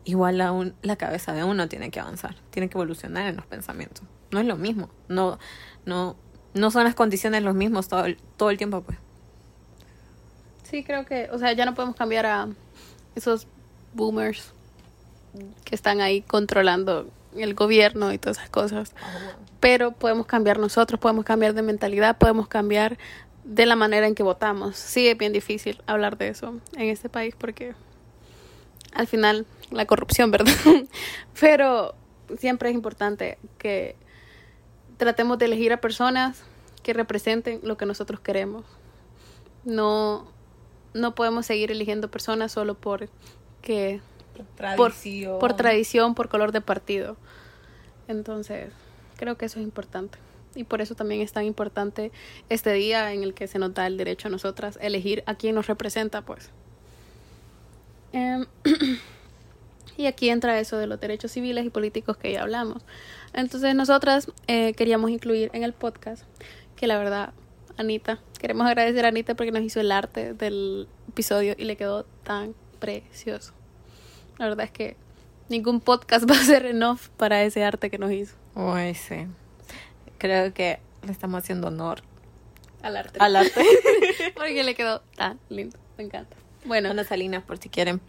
igual 0.04 0.38
la, 0.38 0.52
un- 0.52 0.74
la 0.82 0.96
cabeza 0.96 1.32
de 1.34 1.44
uno 1.44 1.68
tiene 1.68 1.90
que 1.90 2.00
avanzar, 2.00 2.36
tiene 2.50 2.68
que 2.68 2.78
evolucionar 2.78 3.28
en 3.28 3.36
los 3.36 3.46
pensamientos. 3.46 4.04
No 4.32 4.40
es 4.40 4.46
lo 4.46 4.56
mismo, 4.56 4.90
no, 5.08 5.38
no, 5.86 6.16
no 6.54 6.70
son 6.70 6.84
las 6.84 6.94
condiciones 6.94 7.42
los 7.42 7.54
mismos 7.54 7.88
todo 7.88 8.06
el, 8.06 8.16
todo 8.36 8.50
el 8.50 8.58
tiempo, 8.58 8.82
pues. 8.82 8.98
Sí, 10.72 10.82
creo 10.82 11.04
que. 11.04 11.28
O 11.30 11.38
sea, 11.38 11.52
ya 11.52 11.66
no 11.66 11.74
podemos 11.74 11.94
cambiar 11.94 12.24
a 12.24 12.48
esos 13.14 13.46
boomers 13.92 14.52
que 15.64 15.74
están 15.74 16.00
ahí 16.00 16.22
controlando 16.22 17.10
el 17.36 17.52
gobierno 17.52 18.10
y 18.10 18.16
todas 18.16 18.38
esas 18.38 18.48
cosas. 18.48 18.94
Pero 19.60 19.92
podemos 19.92 20.24
cambiar 20.24 20.58
nosotros, 20.58 20.98
podemos 20.98 21.26
cambiar 21.26 21.52
de 21.52 21.60
mentalidad, 21.60 22.16
podemos 22.16 22.48
cambiar 22.48 22.96
de 23.44 23.66
la 23.66 23.76
manera 23.76 24.06
en 24.06 24.14
que 24.14 24.22
votamos. 24.22 24.76
Sí, 24.76 25.08
es 25.08 25.18
bien 25.18 25.34
difícil 25.34 25.82
hablar 25.86 26.16
de 26.16 26.28
eso 26.28 26.58
en 26.74 26.88
este 26.88 27.10
país 27.10 27.34
porque 27.36 27.74
al 28.94 29.06
final 29.06 29.44
la 29.70 29.84
corrupción, 29.84 30.30
¿verdad? 30.30 30.54
Pero 31.38 31.94
siempre 32.38 32.70
es 32.70 32.74
importante 32.74 33.36
que 33.58 33.94
tratemos 34.96 35.36
de 35.36 35.44
elegir 35.44 35.74
a 35.74 35.82
personas 35.82 36.44
que 36.82 36.94
representen 36.94 37.60
lo 37.62 37.76
que 37.76 37.84
nosotros 37.84 38.20
queremos. 38.20 38.64
No, 39.64 40.32
no 40.94 41.14
podemos 41.14 41.46
seguir 41.46 41.70
eligiendo 41.70 42.10
personas 42.10 42.52
solo 42.52 42.74
por 42.74 43.08
que 43.60 44.00
por, 44.76 44.92
por 45.38 45.56
tradición, 45.56 46.14
por 46.14 46.28
color 46.28 46.52
de 46.52 46.60
partido. 46.60 47.16
Entonces, 48.08 48.70
creo 49.16 49.36
que 49.36 49.46
eso 49.46 49.58
es 49.60 49.64
importante. 49.64 50.18
Y 50.54 50.64
por 50.64 50.80
eso 50.80 50.94
también 50.94 51.20
es 51.22 51.32
tan 51.32 51.44
importante 51.44 52.12
este 52.48 52.72
día 52.72 53.12
en 53.12 53.22
el 53.22 53.34
que 53.34 53.46
se 53.46 53.58
nos 53.58 53.72
da 53.74 53.86
el 53.86 53.96
derecho 53.96 54.28
a 54.28 54.30
nosotras 54.30 54.78
elegir 54.82 55.22
a 55.26 55.34
quién 55.34 55.54
nos 55.54 55.66
representa, 55.66 56.22
pues. 56.22 56.50
Em, 58.12 58.46
y 59.96 60.06
aquí 60.06 60.28
entra 60.28 60.58
eso 60.58 60.76
de 60.76 60.86
los 60.86 61.00
derechos 61.00 61.32
civiles 61.32 61.64
y 61.64 61.70
políticos 61.70 62.16
que 62.16 62.32
ya 62.32 62.42
hablamos. 62.42 62.82
Entonces, 63.32 63.74
nosotras 63.74 64.30
eh, 64.46 64.74
queríamos 64.74 65.10
incluir 65.10 65.50
en 65.54 65.62
el 65.62 65.72
podcast 65.72 66.24
que 66.76 66.86
la 66.86 66.98
verdad, 66.98 67.32
Anita, 67.76 68.20
queremos 68.38 68.66
agradecer 68.66 69.04
a 69.04 69.08
Anita 69.08 69.34
porque 69.34 69.52
nos 69.52 69.62
hizo 69.62 69.80
el 69.80 69.92
arte 69.92 70.34
del 70.34 70.88
episodio 71.08 71.54
y 71.58 71.64
le 71.64 71.76
quedó 71.76 72.04
tan 72.22 72.54
precioso. 72.78 73.52
La 74.38 74.46
verdad 74.46 74.64
es 74.66 74.70
que 74.70 74.96
ningún 75.48 75.80
podcast 75.80 76.24
va 76.30 76.34
a 76.34 76.44
ser 76.44 76.66
enough 76.66 77.08
para 77.16 77.42
ese 77.44 77.64
arte 77.64 77.90
que 77.90 77.98
nos 77.98 78.12
hizo. 78.12 78.36
Uy, 78.54 78.94
sí. 78.94 79.26
Creo 80.18 80.52
que 80.54 80.78
le 81.04 81.10
estamos 81.12 81.42
haciendo 81.42 81.68
honor 81.68 82.02
Al 82.82 82.96
arte. 82.96 83.18
al 83.20 83.36
arte. 83.36 83.64
porque 84.34 84.62
le 84.62 84.74
quedó 84.74 85.02
tan 85.16 85.38
lindo. 85.48 85.78
Me 85.98 86.04
encanta. 86.04 86.36
Bueno, 86.64 86.90
Ana 86.90 87.04
Salinas, 87.04 87.42
por 87.42 87.58
si 87.58 87.68
quieren 87.68 88.00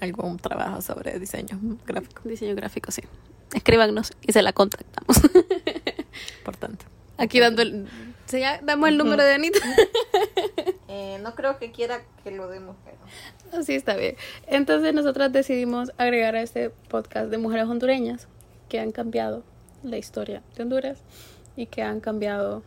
algún 0.00 0.38
trabajo 0.38 0.80
sobre 0.80 1.18
diseño 1.18 1.58
gráfico. 1.86 2.22
diseño 2.28 2.54
gráfico, 2.54 2.90
sí. 2.92 3.02
Escríbanos 3.52 4.12
y 4.26 4.32
se 4.32 4.42
la 4.42 4.52
contactamos. 4.52 5.20
Importante. 6.38 6.84
Aquí 7.18 7.40
dando 7.40 7.62
el... 7.62 7.88
¿se 8.30 8.40
ya 8.40 8.60
damos 8.62 8.88
el 8.88 8.96
número 8.96 9.22
de 9.22 9.34
Anita. 9.34 9.58
Eh, 10.92 11.20
no 11.22 11.36
creo 11.36 11.56
que 11.56 11.70
quiera 11.70 12.02
que 12.24 12.32
lo 12.32 12.48
demos, 12.48 12.74
pero... 12.84 13.62
Sí, 13.62 13.76
está 13.76 13.94
bien. 13.94 14.16
Entonces 14.48 14.92
nosotras 14.92 15.30
decidimos 15.30 15.92
agregar 15.98 16.34
a 16.34 16.42
este 16.42 16.70
podcast 16.70 17.30
de 17.30 17.38
mujeres 17.38 17.66
hondureñas 17.66 18.26
que 18.68 18.80
han 18.80 18.90
cambiado 18.90 19.44
la 19.84 19.98
historia 19.98 20.42
de 20.56 20.64
Honduras 20.64 20.98
y 21.54 21.66
que 21.66 21.82
han 21.82 22.00
cambiado, 22.00 22.64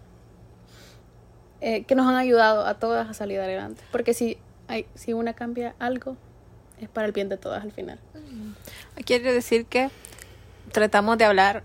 eh, 1.59 1.83
que 1.83 1.95
nos 1.95 2.07
han 2.07 2.15
ayudado 2.15 2.65
a 2.65 2.75
todas 2.75 3.09
a 3.09 3.13
salir 3.13 3.41
adelante. 3.41 3.83
Porque 3.91 4.13
si, 4.13 4.37
hay, 4.69 4.85
si 4.95 5.11
una 5.11 5.33
cambia 5.33 5.75
algo, 5.79 6.15
es 6.79 6.87
para 6.87 7.07
el 7.07 7.11
bien 7.11 7.27
de 7.27 7.35
todas 7.35 7.61
al 7.61 7.73
final. 7.73 7.99
Quiere 9.05 9.33
decir 9.33 9.65
que 9.65 9.89
tratamos 10.71 11.17
de 11.17 11.25
hablar, 11.25 11.63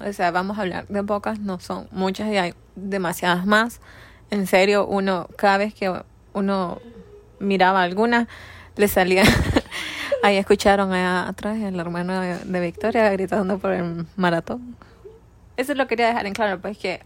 o 0.00 0.12
sea, 0.12 0.30
vamos 0.30 0.58
a 0.58 0.62
hablar 0.62 0.86
de 0.88 1.02
pocas, 1.02 1.40
no 1.40 1.60
son 1.60 1.88
muchas 1.92 2.30
y 2.30 2.36
hay 2.36 2.54
demasiadas 2.76 3.46
más. 3.46 3.80
En 4.30 4.46
serio, 4.46 4.86
uno, 4.86 5.28
cada 5.36 5.58
vez 5.58 5.74
que 5.74 5.92
uno 6.32 6.80
miraba 7.38 7.82
alguna, 7.82 8.28
le 8.76 8.88
salía. 8.88 9.24
Ahí 10.22 10.36
escucharon 10.36 10.92
allá 10.92 11.28
atrás 11.28 11.58
el 11.58 11.78
hermano 11.78 12.20
de, 12.20 12.38
de 12.38 12.60
Victoria 12.60 13.10
gritando 13.10 13.58
por 13.58 13.72
el 13.72 14.06
maratón. 14.16 14.76
Eso 15.56 15.74
lo 15.74 15.86
quería 15.86 16.08
dejar 16.08 16.26
en 16.26 16.32
claro, 16.32 16.60
pues 16.60 16.78
que 16.78 17.02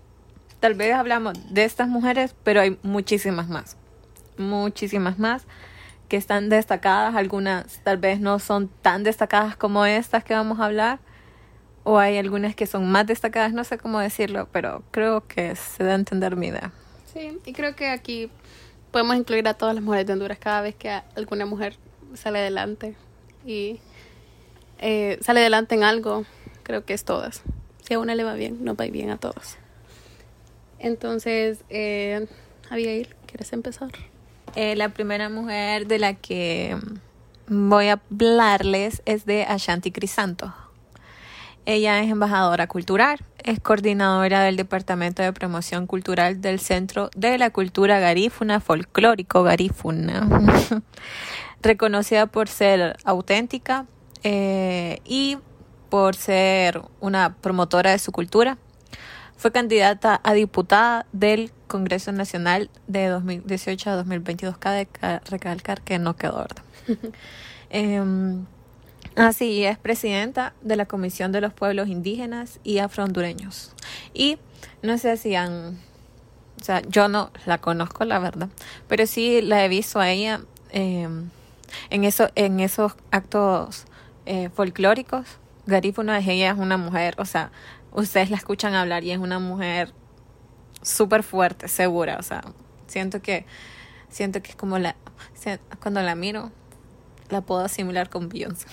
tal 0.61 0.74
vez 0.74 0.94
hablamos 0.94 1.35
de 1.52 1.64
estas 1.64 1.88
mujeres, 1.88 2.35
pero 2.44 2.61
hay 2.61 2.78
muchísimas 2.83 3.48
más. 3.48 3.76
Muchísimas 4.38 5.18
más 5.18 5.46
que 6.09 6.16
están 6.16 6.48
destacadas, 6.48 7.14
algunas 7.14 7.81
tal 7.85 7.98
vez 7.98 8.18
no 8.18 8.38
son 8.38 8.68
tan 8.83 9.04
destacadas 9.04 9.57
como 9.57 9.85
estas 9.85 10.24
que 10.24 10.35
vamos 10.35 10.59
a 10.59 10.64
hablar, 10.64 11.00
o 11.88 11.98
hay 11.98 12.18
algunas 12.18 12.55
que 12.55 12.66
son 12.66 12.87
más 12.90 13.07
destacadas, 13.07 13.55
no 13.55 13.64
sé 13.64 13.79
cómo 13.79 13.98
decirlo, 13.98 14.46
pero 14.53 14.83
creo 14.90 15.27
que 15.27 15.57
se 15.57 15.85
da 15.85 15.92
a 15.92 15.94
entender 15.94 16.37
mi 16.37 16.48
idea. 16.48 16.70
Sí, 17.11 17.38
y 17.46 17.55
creo 17.55 17.74
que 17.74 17.88
aquí 17.88 18.31
podemos 18.90 19.16
incluir 19.16 19.48
a 19.48 19.55
todas 19.55 19.74
las 19.74 19.83
mujeres 19.83 20.07
de 20.07 20.12
Honduras 20.12 20.37
cada 20.38 20.61
vez 20.61 20.74
que 20.74 20.90
alguna 20.90 21.46
mujer 21.46 21.77
sale 22.12 22.40
adelante 22.40 22.94
y 23.46 23.81
eh, 24.81 25.16
sale 25.22 25.40
adelante 25.40 25.77
en 25.77 25.83
algo, 25.83 26.27
creo 26.62 26.85
que 26.85 26.92
es 26.92 27.05
todas. 27.05 27.40
Si 27.83 27.94
a 27.94 27.98
una 27.98 28.14
le 28.14 28.22
va 28.22 28.35
bien, 28.35 28.62
nos 28.62 28.77
va 28.77 28.85
bien 28.85 29.09
a 29.09 29.16
todos. 29.16 29.57
Entonces, 30.79 31.64
eh, 31.70 32.27
Abigail, 32.68 33.16
¿quieres 33.24 33.51
empezar? 33.55 33.92
Eh, 34.57 34.77
la 34.77 34.90
primera 34.90 35.31
mujer 35.31 35.87
de 35.87 35.98
la 35.98 36.12
que 36.12 36.77
voy 37.46 37.88
a 37.88 37.92
hablarles 38.11 39.01
es 39.07 39.24
de 39.24 39.44
Ashanti 39.44 39.90
Crisanto. 39.90 40.53
Ella 41.70 42.00
es 42.02 42.11
embajadora 42.11 42.66
cultural, 42.66 43.18
es 43.44 43.61
coordinadora 43.61 44.40
del 44.42 44.57
Departamento 44.57 45.22
de 45.22 45.35
Promoción 45.35 45.87
Cultural 45.87 46.40
del 46.40 46.61
Centro 46.61 47.11
de 47.14 47.37
la 47.37 47.50
Cultura 47.50 47.98
Garífuna, 47.98 48.59
Folclórico 48.61 49.42
Garífuna. 49.42 50.26
Reconocida 51.62 52.24
por 52.24 52.48
ser 52.48 52.96
auténtica 53.04 53.85
eh, 54.22 55.00
y 55.04 55.37
por 55.90 56.14
ser 56.16 56.81
una 57.00 57.35
promotora 57.35 57.90
de 57.90 57.98
su 57.98 58.12
cultura. 58.12 58.57
Fue 59.37 59.52
candidata 59.52 60.18
a 60.24 60.33
diputada 60.33 61.04
del 61.12 61.52
Congreso 61.66 62.12
Nacional 62.12 62.70
de 62.87 63.09
2018 63.09 63.90
a 63.90 63.96
2022. 63.96 64.57
Cabe 64.57 64.87
ca- 64.87 65.20
recalcar 65.28 65.83
que 65.83 65.98
no 65.98 66.16
quedó, 66.16 66.38
¿verdad? 66.38 66.62
Em, 67.70 68.46
Así 69.18 69.64
es 69.64 69.76
presidenta 69.78 70.54
de 70.62 70.76
la 70.76 70.87
Comisión 70.87 71.33
de 71.33 71.40
los 71.40 71.52
Pueblos 71.52 71.88
Indígenas 71.88 72.61
y 72.62 72.78
Afrohondureños. 72.78 73.72
Y 74.14 74.38
no 74.81 74.96
sé 74.96 75.16
si 75.16 75.35
han 75.35 75.81
O 76.61 76.64
sea, 76.64 76.83
yo 76.83 77.09
no 77.09 77.33
la 77.44 77.59
conozco, 77.59 78.04
la 78.04 78.20
verdad, 78.20 78.48
pero 78.87 79.07
sí 79.07 79.42
la 79.42 79.64
he 79.64 79.68
visto 79.68 79.98
a 79.98 80.09
ella 80.09 80.42
eh, 80.70 81.09
en, 81.90 82.04
eso, 82.04 82.31
en 82.37 82.61
esos 82.61 82.94
actos 83.11 83.87
eh, 84.24 84.50
folclóricos. 84.54 85.26
Garífuna, 85.66 86.20
ella 86.20 86.52
es 86.52 86.59
una 86.59 86.76
mujer, 86.76 87.16
o 87.18 87.24
sea, 87.24 87.50
ustedes 87.92 88.31
la 88.31 88.37
escuchan 88.37 88.74
hablar 88.74 89.02
y 89.02 89.11
es 89.11 89.18
una 89.18 89.40
mujer 89.40 89.92
súper 90.81 91.24
fuerte, 91.24 91.66
segura, 91.66 92.18
o 92.18 92.22
sea, 92.22 92.42
siento 92.87 93.20
que, 93.20 93.46
siento 94.11 94.42
que 94.42 94.50
es 94.50 94.57
como 94.57 94.78
la, 94.78 94.94
cuando 95.83 96.02
la 96.02 96.14
miro, 96.14 96.52
la 97.31 97.41
puedo 97.41 97.61
asimilar 97.61 98.09
con 98.09 98.29
Beyoncé. 98.29 98.67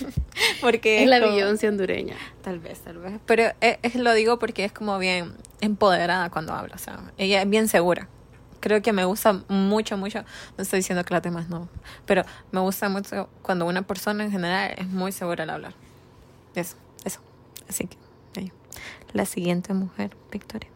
porque 0.60 1.02
es, 1.02 1.08
la 1.08 1.20
Beyoncé 1.20 1.68
hondureña. 1.68 2.16
Tal 2.42 2.58
vez, 2.58 2.80
tal 2.80 2.98
vez. 2.98 3.20
Pero 3.26 3.44
es, 3.60 3.78
es, 3.82 3.94
lo 3.96 4.12
digo 4.14 4.38
porque 4.38 4.64
es 4.64 4.72
como 4.72 4.98
bien 4.98 5.32
empoderada 5.60 6.30
cuando 6.30 6.52
habla. 6.52 6.74
O 6.74 6.78
sea, 6.78 7.00
ella 7.18 7.42
es 7.42 7.48
bien 7.48 7.68
segura. 7.68 8.08
Creo 8.60 8.82
que 8.82 8.92
me 8.92 9.04
gusta 9.04 9.42
mucho, 9.48 9.96
mucho. 9.96 10.22
No 10.56 10.62
estoy 10.62 10.80
diciendo 10.80 11.04
que 11.04 11.14
las 11.14 11.22
demás 11.22 11.48
no. 11.48 11.68
Pero 12.04 12.24
me 12.52 12.60
gusta 12.60 12.88
mucho 12.88 13.28
cuando 13.42 13.66
una 13.66 13.82
persona 13.82 14.24
en 14.24 14.30
general 14.30 14.74
es 14.76 14.86
muy 14.86 15.12
segura 15.12 15.44
al 15.44 15.50
hablar. 15.50 15.74
Eso, 16.54 16.76
eso. 17.04 17.20
Así 17.68 17.86
que, 17.86 17.96
ahí. 18.38 18.52
La 19.12 19.24
siguiente 19.24 19.72
mujer, 19.72 20.16
Victoria. 20.30 20.68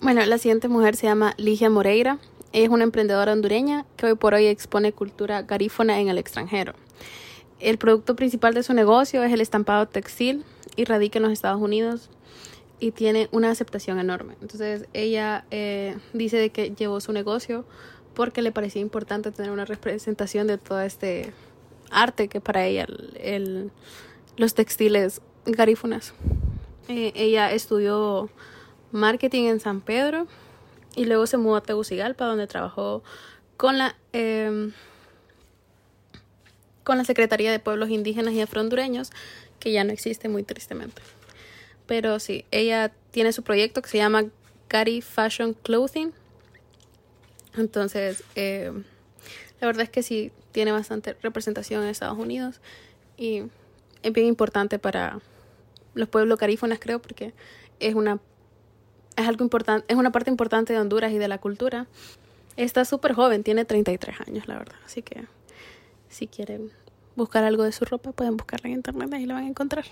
Bueno, 0.00 0.24
la 0.24 0.38
siguiente 0.38 0.68
mujer 0.68 0.96
se 0.96 1.06
llama 1.06 1.34
Ligia 1.36 1.70
Moreira. 1.70 2.18
Es 2.52 2.68
una 2.68 2.84
emprendedora 2.84 3.32
hondureña 3.32 3.86
que 3.96 4.06
hoy 4.06 4.14
por 4.14 4.34
hoy 4.34 4.46
expone 4.46 4.92
cultura 4.92 5.42
garífona 5.42 6.00
en 6.00 6.08
el 6.08 6.18
extranjero. 6.18 6.74
El 7.60 7.78
producto 7.78 8.14
principal 8.14 8.52
de 8.52 8.62
su 8.62 8.74
negocio 8.74 9.22
es 9.22 9.32
el 9.32 9.40
estampado 9.40 9.86
textil 9.86 10.44
y 10.76 10.84
radica 10.84 11.18
en 11.18 11.22
los 11.22 11.32
Estados 11.32 11.62
Unidos 11.62 12.10
y 12.78 12.90
tiene 12.90 13.28
una 13.32 13.50
aceptación 13.50 13.98
enorme. 13.98 14.34
Entonces 14.42 14.86
ella 14.92 15.46
eh, 15.50 15.96
dice 16.12 16.36
de 16.36 16.50
que 16.50 16.74
llevó 16.74 17.00
su 17.00 17.12
negocio 17.12 17.64
porque 18.12 18.42
le 18.42 18.52
parecía 18.52 18.82
importante 18.82 19.32
tener 19.32 19.50
una 19.50 19.64
representación 19.64 20.46
de 20.46 20.58
todo 20.58 20.82
este 20.82 21.32
arte 21.90 22.28
que 22.28 22.42
para 22.42 22.66
ella 22.66 22.86
el, 23.14 23.70
los 24.36 24.52
textiles 24.52 25.22
garífunas. 25.46 26.12
Eh, 26.88 27.12
ella 27.14 27.50
estudió 27.52 28.28
marketing 28.90 29.44
en 29.44 29.60
San 29.60 29.80
Pedro 29.80 30.26
y 30.94 31.04
luego 31.06 31.26
se 31.26 31.36
mudó 31.36 31.56
a 31.56 31.62
Tegucigalpa, 31.62 32.26
donde 32.26 32.46
trabajó 32.46 33.02
con 33.56 33.78
la, 33.78 33.96
em, 34.12 34.72
con 36.84 36.98
la 36.98 37.04
Secretaría 37.04 37.50
de 37.50 37.58
Pueblos 37.58 37.90
Indígenas 37.90 38.34
y 38.34 38.40
Afrondureños, 38.40 39.10
que 39.58 39.72
ya 39.72 39.84
no 39.84 39.92
existe 39.92 40.28
muy 40.28 40.42
tristemente. 40.42 41.00
Pero 41.86 42.18
sí, 42.18 42.44
ella 42.50 42.92
tiene 43.10 43.32
su 43.32 43.42
proyecto 43.42 43.82
que 43.82 43.88
se 43.88 43.98
llama 43.98 44.24
Gary 44.68 45.00
Fashion 45.00 45.54
Clothing. 45.54 46.12
Entonces, 47.56 48.24
em, 48.34 48.84
la 49.60 49.66
verdad 49.66 49.84
es 49.84 49.90
que 49.90 50.02
sí 50.02 50.32
tiene 50.52 50.72
bastante 50.72 51.16
representación 51.22 51.82
en 51.82 51.88
Estados 51.88 52.18
Unidos 52.18 52.60
y 53.16 53.44
es 54.02 54.12
bien 54.12 54.26
importante 54.26 54.78
para 54.78 55.20
los 55.94 56.08
pueblos 56.08 56.38
carífonas, 56.38 56.78
creo, 56.80 57.00
porque 57.00 57.32
es 57.78 57.94
una 57.94 58.20
es 59.16 59.28
algo 59.28 59.44
importante, 59.44 59.92
es 59.92 59.98
una 59.98 60.12
parte 60.12 60.30
importante 60.30 60.72
de 60.72 60.78
Honduras 60.78 61.12
y 61.12 61.18
de 61.18 61.28
la 61.28 61.38
cultura. 61.38 61.86
Está 62.56 62.84
súper 62.84 63.14
joven, 63.14 63.42
tiene 63.42 63.64
33 63.64 64.20
años, 64.26 64.46
la 64.46 64.58
verdad. 64.58 64.76
Así 64.84 65.02
que 65.02 65.24
si 66.08 66.26
quieren 66.26 66.70
buscar 67.16 67.44
algo 67.44 67.62
de 67.62 67.72
su 67.72 67.84
ropa, 67.84 68.12
pueden 68.12 68.36
buscarla 68.36 68.68
en 68.68 68.76
internet 68.76 69.10
y 69.18 69.26
la 69.26 69.34
van 69.34 69.44
a 69.44 69.48
encontrar. 69.48 69.84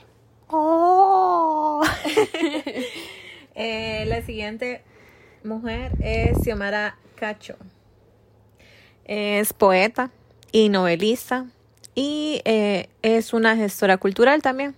¡Oh! 0.48 1.82
eh, 3.54 4.04
la 4.06 4.22
siguiente 4.22 4.82
mujer 5.44 5.92
es 6.00 6.38
Xiomara 6.42 6.96
Cacho. 7.14 7.56
Es 9.04 9.52
poeta 9.52 10.10
y 10.52 10.68
novelista 10.68 11.46
y 11.94 12.42
eh, 12.44 12.88
es 13.02 13.32
una 13.32 13.56
gestora 13.56 13.96
cultural 13.96 14.42
también. 14.42 14.74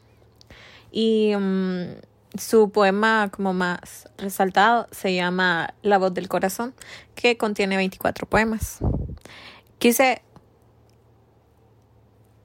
Y 0.91 1.35
mm, 1.37 1.95
su 2.39 2.71
poema 2.71 3.31
como 3.31 3.53
más 3.53 4.09
resaltado 4.17 4.87
se 4.91 5.15
llama 5.15 5.75
La 5.83 5.99
voz 5.99 6.15
del 6.15 6.29
corazón, 6.29 6.75
que 7.15 7.37
contiene 7.37 7.77
24 7.77 8.27
poemas. 8.27 8.79
Quise, 9.79 10.23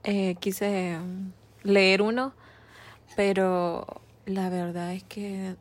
eh, 0.04 0.36
quise 0.40 0.98
leer 1.64 2.02
uno, 2.02 2.34
pero 3.16 4.02
la 4.26 4.50
verdad 4.50 4.94
es 4.94 5.04
que 5.04 5.56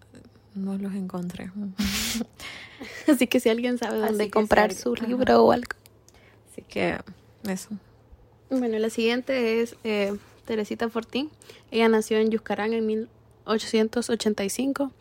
no 0.55 0.77
los 0.79 0.95
encontré. 0.95 1.51
Así 3.09 3.27
que 3.27 3.41
si 3.41 3.49
alguien 3.49 3.79
sabe 3.79 3.99
dónde 3.99 4.31
comprar 4.31 4.75
su 4.75 4.95
libro 4.95 5.45
o 5.45 5.53
algo. 5.53 5.77
Así 6.51 6.63
que 6.63 6.99
eso. 7.49 7.71
Bueno, 8.51 8.79
la 8.79 8.91
siguiente 8.91 9.61
es 9.61 9.77
eh, 9.85 10.17
Teresita 10.45 10.89
Fortín. 10.89 11.31
Ella 11.71 11.89
nació 11.89 12.19
en 12.19 12.31
Yuscarán 12.31 12.73
en 12.73 12.87
mil 12.87 13.09
885. 13.47 14.93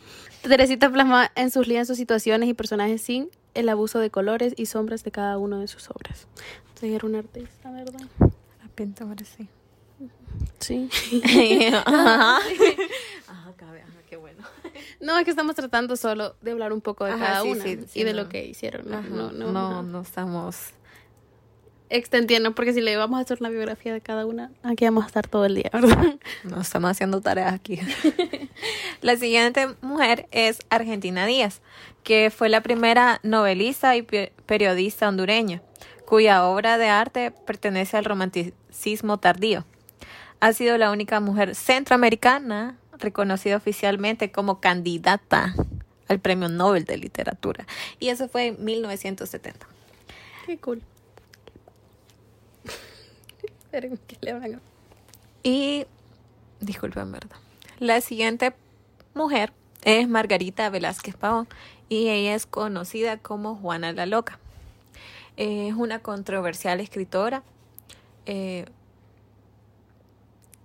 Teresita 0.42 0.90
plasma 0.92 1.32
en 1.36 1.52
sus 1.52 1.68
lienzos 1.68 1.98
situaciones 1.98 2.50
y 2.50 2.54
personajes 2.54 3.02
sin 3.02 3.30
el 3.54 3.70
abuso 3.70 4.00
de 4.00 4.10
colores 4.10 4.54
y 4.58 4.68
sombras 4.68 5.04
de 5.04 5.12
cada 5.12 5.38
una 5.38 5.60
de 5.60 5.68
sus 5.68 5.90
obras. 5.90 6.28
Entonces 6.68 6.92
era 6.92 7.08
una 7.08 7.20
artista, 7.20 7.72
¿verdad? 7.72 8.02
La 8.20 8.68
pinta 8.76 9.06
sí. 9.24 9.48
Sí. 10.60 10.90
Ajá. 11.86 12.40
qué 14.10 14.18
bueno. 14.18 14.44
No, 15.00 15.18
es 15.18 15.24
que 15.24 15.32
estamos 15.32 15.56
tratando 15.56 15.96
solo 15.96 16.36
de 16.42 16.52
hablar 16.52 16.74
un 16.74 16.82
poco 16.82 17.06
de 17.06 17.12
cada 17.12 17.44
una 17.44 17.66
y 17.66 18.04
de 18.04 18.14
lo 18.14 18.30
que 18.30 18.46
hicieron. 18.46 18.90
No, 18.90 19.02
no, 19.02 19.32
no, 19.32 19.52
no, 19.52 19.84
no 19.84 20.02
estamos 20.02 20.74
extendiendo, 21.90 22.56
porque 22.56 22.74
si 22.74 22.82
le 22.82 22.96
vamos 22.98 23.20
a 23.20 23.22
hacer 23.22 23.38
una 23.40 23.50
biografía 23.50 23.94
de 23.94 24.02
cada 24.02 24.26
una, 24.26 24.52
aquí 24.64 24.86
vamos 24.86 25.04
a 25.04 25.08
estar 25.08 25.28
todo 25.28 25.46
el 25.46 25.56
día, 25.56 25.70
¿verdad? 25.72 26.16
No 26.44 26.62
estamos 26.62 26.92
haciendo 26.92 27.22
tareas 27.22 27.54
aquí. 27.54 27.80
la 29.02 29.16
siguiente 29.18 29.68
mujer 29.82 30.28
es 30.32 30.60
Argentina 30.70 31.26
Díaz, 31.26 31.62
que 32.04 32.32
fue 32.36 32.50
la 32.50 32.62
primera 32.62 33.20
novelista 33.24 33.96
y 33.96 34.04
periodista 34.46 35.08
hondureña, 35.08 35.62
cuya 36.06 36.46
obra 36.46 36.78
de 36.78 36.88
arte 36.88 37.32
pertenece 37.32 37.98
al 37.98 38.06
romanticismo 38.06 39.18
tardío. 39.18 39.66
Ha 40.40 40.54
sido 40.54 40.78
la 40.78 40.92
única 40.92 41.20
mujer 41.20 41.56
centroamericana 41.56 42.78
reconocida 43.00 43.58
oficialmente 43.58 44.32
como 44.32 44.60
candidata 44.60 45.56
al 46.08 46.20
Premio 46.20 46.50
Nobel 46.50 46.86
de 46.86 46.98
Literatura. 46.98 47.66
Y 48.00 48.10
eso 48.10 48.28
fue 48.30 48.48
en 48.48 48.64
1970. 48.64 49.68
Qué 50.46 50.58
cool. 50.58 50.82
Y, 55.44 55.86
disculpen, 56.60 57.12
verdad. 57.12 57.38
La 57.78 58.02
siguiente 58.02 58.56
mujer 59.14 59.54
es 59.84 60.10
Margarita 60.10 60.72
Velázquez 60.72 61.16
Pavón 61.16 61.48
y 61.88 62.10
ella 62.10 62.34
es 62.34 62.48
conocida 62.48 63.18
como 63.18 63.56
Juana 63.56 63.94
la 63.94 64.08
Loca. 64.08 64.40
Es 65.38 65.76
una 65.76 66.00
controversial 66.00 66.80
escritora. 66.80 67.44
Eh, 68.26 68.66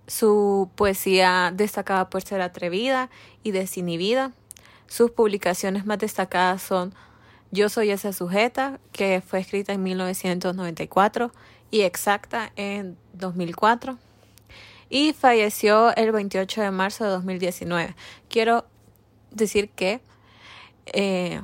su 0.07 0.71
poesía 0.75 1.53
destacada 1.55 2.11
por 2.11 2.23
ser 2.23 2.41
atrevida 2.41 3.11
y 3.43 3.51
desinhibida. 3.51 4.33
Sus 4.87 5.11
publicaciones 5.11 5.87
más 5.87 5.99
destacadas 5.99 6.63
son 6.63 6.95
Yo 7.53 7.69
soy 7.69 7.91
esa 7.91 8.13
sujeta, 8.13 8.81
que 8.93 9.23
fue 9.27 9.41
escrita 9.41 9.73
en 9.73 9.83
1994, 9.83 11.33
y 11.71 11.83
exacta 11.83 12.53
en 12.57 12.97
2004 13.15 13.99
y 14.91 15.13
falleció 15.13 15.95
el 15.95 16.13
28 16.13 16.61
de 16.63 16.71
marzo 16.73 17.05
de 17.05 17.11
2019. 17.11 17.95
Quiero 18.29 18.67
decir 19.31 19.71
que 19.71 20.01
eh, 20.87 21.41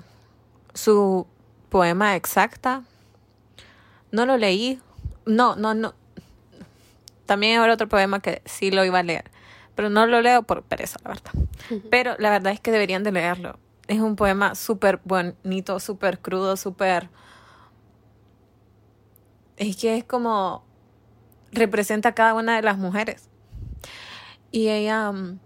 su 0.74 1.26
poema 1.68 2.16
exacta 2.16 2.82
no 4.10 4.26
lo 4.26 4.36
leí. 4.36 4.80
No, 5.24 5.54
no, 5.56 5.74
no. 5.74 5.94
También 7.24 7.60
hay 7.60 7.70
otro 7.70 7.88
poema 7.88 8.20
que 8.20 8.42
sí 8.44 8.70
lo 8.70 8.84
iba 8.84 8.98
a 8.98 9.02
leer, 9.02 9.30
pero 9.74 9.90
no 9.90 10.06
lo 10.06 10.20
leo 10.22 10.42
por 10.42 10.62
pereza, 10.62 10.98
la 11.04 11.10
verdad. 11.10 11.32
Pero 11.90 12.16
la 12.18 12.30
verdad 12.30 12.52
es 12.52 12.60
que 12.60 12.70
deberían 12.70 13.02
de 13.02 13.12
leerlo. 13.12 13.58
Es 13.88 14.00
un 14.00 14.16
poema 14.16 14.54
súper 14.54 15.00
bonito, 15.04 15.78
súper 15.80 16.18
crudo, 16.18 16.56
súper 16.56 17.08
es 19.56 19.76
que 19.76 19.96
es 19.96 20.04
como 20.04 20.64
representa 21.52 22.10
a 22.10 22.14
cada 22.14 22.34
una 22.34 22.56
de 22.56 22.62
las 22.62 22.78
mujeres. 22.78 23.28
Y 24.50 24.68
ella 24.68 25.12
mm, 25.12 25.38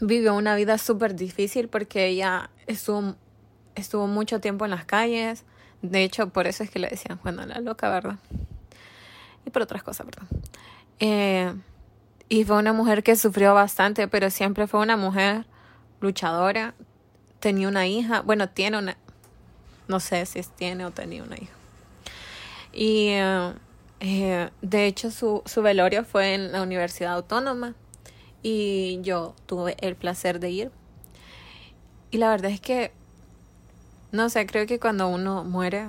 vivió 0.00 0.34
una 0.34 0.54
vida 0.54 0.78
súper 0.78 1.14
difícil 1.14 1.68
porque 1.68 2.06
ella 2.06 2.50
estuvo, 2.66 3.14
estuvo 3.74 4.06
mucho 4.06 4.40
tiempo 4.40 4.64
en 4.64 4.70
las 4.70 4.84
calles. 4.84 5.44
De 5.82 6.02
hecho, 6.02 6.30
por 6.30 6.46
eso 6.46 6.64
es 6.64 6.70
que 6.70 6.78
le 6.78 6.88
decían 6.88 7.18
Juana 7.18 7.46
la 7.46 7.60
loca, 7.60 7.88
¿verdad? 7.90 8.18
Y 9.46 9.50
por 9.50 9.62
otras 9.62 9.82
cosas, 9.82 10.06
¿verdad? 10.06 10.26
Eh, 11.00 11.54
y 12.28 12.44
fue 12.44 12.58
una 12.58 12.72
mujer 12.72 13.02
que 13.02 13.16
sufrió 13.16 13.54
bastante, 13.54 14.08
pero 14.08 14.30
siempre 14.30 14.66
fue 14.66 14.80
una 14.80 14.96
mujer 14.96 15.46
luchadora. 16.00 16.74
Tenía 17.40 17.68
una 17.68 17.86
hija, 17.86 18.20
bueno, 18.22 18.48
tiene 18.48 18.78
una, 18.78 18.96
no 19.86 20.00
sé 20.00 20.26
si 20.26 20.42
tiene 20.42 20.84
o 20.84 20.90
tenía 20.90 21.22
una 21.22 21.36
hija. 21.36 21.57
Y 22.72 23.08
eh, 23.08 23.52
eh, 24.00 24.50
de 24.62 24.86
hecho 24.86 25.10
su, 25.10 25.42
su 25.46 25.62
velorio 25.62 26.04
fue 26.04 26.34
en 26.34 26.52
la 26.52 26.62
Universidad 26.62 27.14
Autónoma 27.14 27.74
y 28.42 29.00
yo 29.02 29.34
tuve 29.46 29.76
el 29.80 29.96
placer 29.96 30.40
de 30.40 30.50
ir. 30.50 30.70
Y 32.10 32.18
la 32.18 32.30
verdad 32.30 32.50
es 32.50 32.60
que, 32.60 32.92
no 34.12 34.30
sé, 34.30 34.46
creo 34.46 34.66
que 34.66 34.78
cuando 34.78 35.08
uno 35.08 35.44
muere 35.44 35.86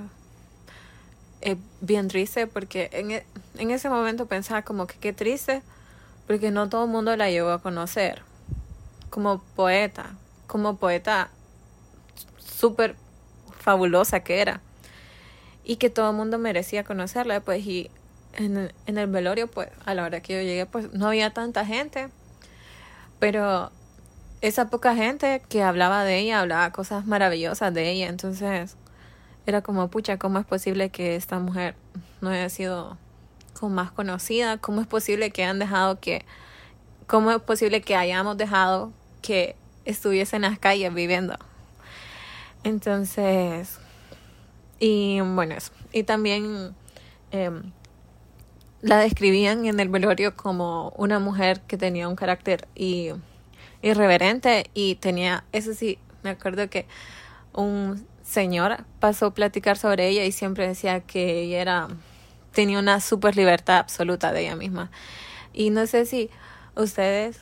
es 1.40 1.56
bien 1.80 2.08
triste 2.08 2.46
porque 2.46 2.90
en, 2.92 3.12
e, 3.12 3.24
en 3.56 3.70
ese 3.70 3.88
momento 3.88 4.26
pensaba 4.26 4.62
como 4.62 4.86
que 4.86 4.96
qué 4.98 5.12
triste 5.12 5.62
porque 6.26 6.50
no 6.50 6.68
todo 6.68 6.84
el 6.84 6.90
mundo 6.90 7.16
la 7.16 7.30
llegó 7.30 7.50
a 7.50 7.62
conocer 7.62 8.22
como 9.08 9.42
poeta, 9.56 10.14
como 10.46 10.76
poeta 10.76 11.30
súper 12.38 12.94
fabulosa 13.58 14.20
que 14.20 14.40
era 14.40 14.60
y 15.64 15.76
que 15.76 15.90
todo 15.90 16.10
el 16.10 16.16
mundo 16.16 16.38
merecía 16.38 16.84
conocerla 16.84 17.40
pues 17.40 17.64
y 17.66 17.90
en, 18.34 18.72
en 18.86 18.98
el 18.98 19.06
velorio 19.06 19.48
pues 19.48 19.68
a 19.84 19.94
la 19.94 20.04
hora 20.04 20.20
que 20.20 20.34
yo 20.34 20.40
llegué 20.40 20.66
pues 20.66 20.92
no 20.92 21.08
había 21.08 21.30
tanta 21.30 21.64
gente 21.64 22.08
pero 23.18 23.70
esa 24.40 24.70
poca 24.70 24.94
gente 24.94 25.42
que 25.48 25.62
hablaba 25.62 26.04
de 26.04 26.18
ella 26.18 26.40
hablaba 26.40 26.72
cosas 26.72 27.06
maravillosas 27.06 27.74
de 27.74 27.90
ella 27.90 28.08
entonces 28.08 28.76
era 29.46 29.62
como 29.62 29.88
pucha 29.88 30.18
cómo 30.18 30.38
es 30.38 30.46
posible 30.46 30.90
que 30.90 31.16
esta 31.16 31.38
mujer 31.38 31.74
no 32.20 32.30
haya 32.30 32.48
sido 32.48 32.96
como 33.58 33.74
más 33.74 33.90
conocida 33.90 34.58
cómo 34.58 34.80
es 34.80 34.86
posible 34.86 35.30
que 35.30 35.44
han 35.44 35.58
dejado 35.58 36.00
que 36.00 36.24
cómo 37.06 37.30
es 37.30 37.42
posible 37.42 37.82
que 37.82 37.96
hayamos 37.96 38.36
dejado 38.36 38.92
que 39.22 39.56
estuviese 39.84 40.36
en 40.36 40.42
las 40.42 40.58
calles 40.58 40.94
viviendo 40.94 41.36
entonces 42.64 43.78
y 44.80 45.20
bueno 45.20 45.54
eso 45.54 45.72
y 45.92 46.02
también 46.02 46.74
em, 47.30 47.72
la 48.82 48.98
describían 48.98 49.66
en 49.66 49.78
el 49.78 49.88
velorio 49.88 50.34
como 50.36 50.92
una 50.96 51.18
mujer 51.18 51.60
que 51.60 51.76
tenía 51.76 52.08
un 52.08 52.16
carácter 52.16 52.66
y, 52.74 53.10
irreverente 53.82 54.70
y 54.74 54.96
tenía, 54.96 55.44
eso 55.52 55.74
sí, 55.74 55.98
me 56.22 56.30
acuerdo 56.30 56.68
que 56.68 56.86
un 57.52 58.06
señor 58.22 58.84
pasó 59.00 59.26
a 59.26 59.34
platicar 59.34 59.76
sobre 59.76 60.08
ella 60.08 60.24
y 60.24 60.32
siempre 60.32 60.66
decía 60.66 61.00
que 61.00 61.42
ella 61.42 61.60
era, 61.60 61.88
tenía 62.52 62.78
una 62.78 63.00
super 63.00 63.36
libertad 63.36 63.78
absoluta 63.78 64.32
de 64.32 64.42
ella 64.42 64.56
misma. 64.56 64.90
Y 65.52 65.70
no 65.70 65.86
sé 65.86 66.06
si 66.06 66.30
ustedes 66.76 67.40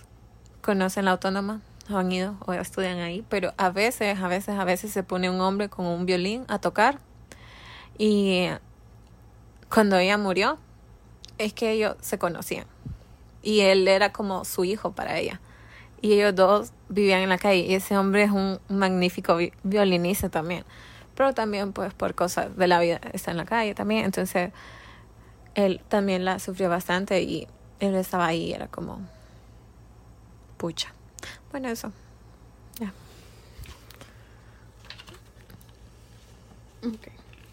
conocen 0.62 1.04
la 1.04 1.12
autónoma, 1.12 1.60
han 1.88 2.10
ido 2.12 2.36
o 2.46 2.52
estudian 2.52 2.98
ahí, 2.98 3.24
pero 3.28 3.52
a 3.56 3.70
veces, 3.70 4.18
a 4.20 4.28
veces, 4.28 4.58
a 4.58 4.64
veces 4.64 4.92
se 4.92 5.02
pone 5.02 5.30
un 5.30 5.40
hombre 5.40 5.68
con 5.68 5.86
un 5.86 6.06
violín 6.06 6.44
a 6.48 6.58
tocar 6.58 7.00
y 7.98 8.48
cuando 9.68 9.96
ella 9.98 10.16
murió, 10.16 10.58
es 11.36 11.52
que 11.52 11.72
ellos 11.72 11.96
se 12.00 12.18
conocían 12.18 12.66
y 13.42 13.60
él 13.60 13.86
era 13.88 14.12
como 14.12 14.44
su 14.44 14.64
hijo 14.64 14.92
para 14.92 15.18
ella. 15.18 15.40
Y 16.00 16.12
ellos 16.12 16.34
dos 16.34 16.72
vivían 16.88 17.20
en 17.22 17.28
la 17.28 17.38
calle 17.38 17.60
y 17.60 17.74
ese 17.74 17.96
hombre 17.98 18.24
es 18.24 18.30
un 18.30 18.60
magnífico 18.68 19.36
violinista 19.62 20.28
también. 20.28 20.64
Pero 21.14 21.34
también 21.34 21.72
pues 21.72 21.92
por 21.92 22.14
cosas 22.14 22.56
de 22.56 22.68
la 22.68 22.78
vida 22.78 23.00
está 23.12 23.32
en 23.32 23.36
la 23.36 23.44
calle 23.44 23.74
también. 23.74 24.04
Entonces 24.04 24.52
él 25.54 25.80
también 25.88 26.24
la 26.24 26.38
sufrió 26.38 26.68
bastante 26.68 27.22
y 27.22 27.48
él 27.80 27.94
estaba 27.96 28.26
ahí 28.26 28.52
era 28.52 28.68
como 28.68 29.00
pucha. 30.56 30.92
Bueno, 31.50 31.68
eso. 31.68 31.92
Ya. 32.78 32.92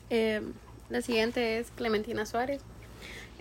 Eh, 0.10 0.42
la 0.90 1.02
siguiente 1.02 1.58
es 1.58 1.72
Clementina 1.72 2.26
Suárez. 2.26 2.62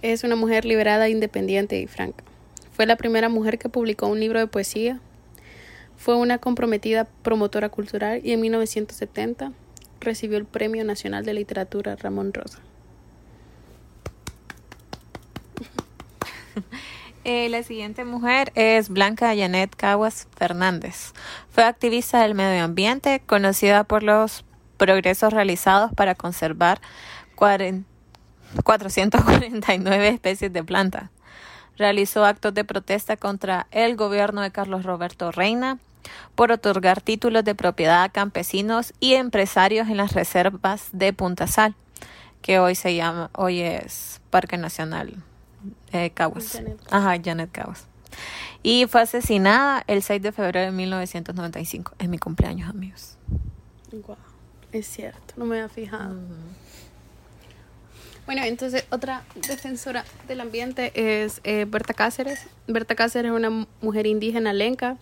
Es 0.03 0.25
una 0.25 0.37
mujer 0.37 0.65
liberada, 0.65 1.09
independiente 1.09 1.79
y 1.81 1.87
franca. 1.87 2.25
Fue 2.73 2.87
la 2.87 2.97
primera 2.97 3.29
mujer 3.29 3.59
que 3.59 3.69
publicó 3.69 4.07
un 4.07 4.21
libro 4.21 4.39
de 4.39 4.47
poesía. 4.47 5.01
Fue 5.97 6.17
una 6.17 6.39
comprometida 6.39 7.05
promotora 7.23 7.69
cultural 7.69 8.21
y 8.25 8.33
en 8.33 8.41
1970 8.41 9.53
recibió 10.01 10.39
el 10.39 10.45
Premio 10.45 10.85
Nacional 10.85 11.25
de 11.25 11.35
Literatura 11.35 11.97
Ramón 11.97 12.33
Rosa. 12.33 12.61
Eh, 17.27 17.49
la 17.49 17.63
siguiente 17.63 18.05
mujer 18.05 18.53
es 18.55 18.91
Blanca 18.91 19.35
Janet 19.35 19.75
Caguas 19.75 20.29
Fernández. 20.37 21.15
Fue 21.49 21.65
activista 21.65 22.21
del 22.21 22.35
medio 22.35 22.63
ambiente, 22.63 23.23
conocida 23.25 23.85
por 23.85 24.03
los 24.03 24.45
progresos 24.77 25.33
realizados 25.33 25.93
para 25.93 26.15
conservar 26.15 26.81
40 27.35 27.95
449 28.63 30.09
especies 30.09 30.53
de 30.53 30.63
plantas. 30.63 31.11
Realizó 31.77 32.25
actos 32.25 32.55
de 32.55 32.65
protesta 32.65 33.17
contra 33.17 33.67
el 33.73 33.97
gobierno 33.97 34.43
de 34.43 34.53
Carlos 34.53 34.85
Roberto 34.85 35.33
Reina 35.33 35.79
por 36.35 36.53
otorgar 36.53 37.01
títulos 37.01 37.45
de 37.45 37.55
propiedad 37.55 38.05
a 38.05 38.09
campesinos 38.11 38.93
y 39.01 39.15
empresarios 39.15 39.89
en 39.89 39.97
las 39.97 40.13
reservas 40.13 40.89
de 40.93 41.13
Punta 41.13 41.47
Sal, 41.47 41.75
que 42.43 42.59
hoy 42.59 42.75
se 42.75 42.95
llama, 42.95 43.31
hoy 43.33 43.61
es 43.61 44.21
Parque 44.31 44.57
Nacional 44.57 45.15
eh, 45.93 46.11
Caguas. 46.11 46.63
Ajá, 46.91 47.17
Janet 47.23 47.51
Caguas. 47.51 47.87
Y 48.63 48.87
fue 48.87 49.03
asesinada 49.03 49.83
el 49.89 50.03
6 50.03 50.23
de 50.23 50.33
febrero 50.33 50.61
de 50.61 50.71
1995. 50.71 51.95
Es 51.99 52.09
mi 52.09 52.19
cumpleaños, 52.19 52.71
amigos. 52.71 53.19
Es 54.79 54.87
cierto, 54.87 55.35
no 55.37 55.45
me 55.45 55.57
había 55.57 55.69
fijado. 55.69 56.17
Bueno, 58.27 58.43
entonces 58.45 58.85
otra 58.91 59.23
defensora 59.35 60.05
del 60.27 60.41
ambiente 60.41 60.93
es 60.95 61.41
eh, 61.45 61.67
Berta 61.69 61.95
Cáceres. 61.95 62.47
Berta 62.67 62.95
Cáceres 62.95 63.31
es 63.31 63.37
una 63.37 63.67
mujer 63.83 64.07
indígena 64.07 64.53
lenca, 64.53 64.97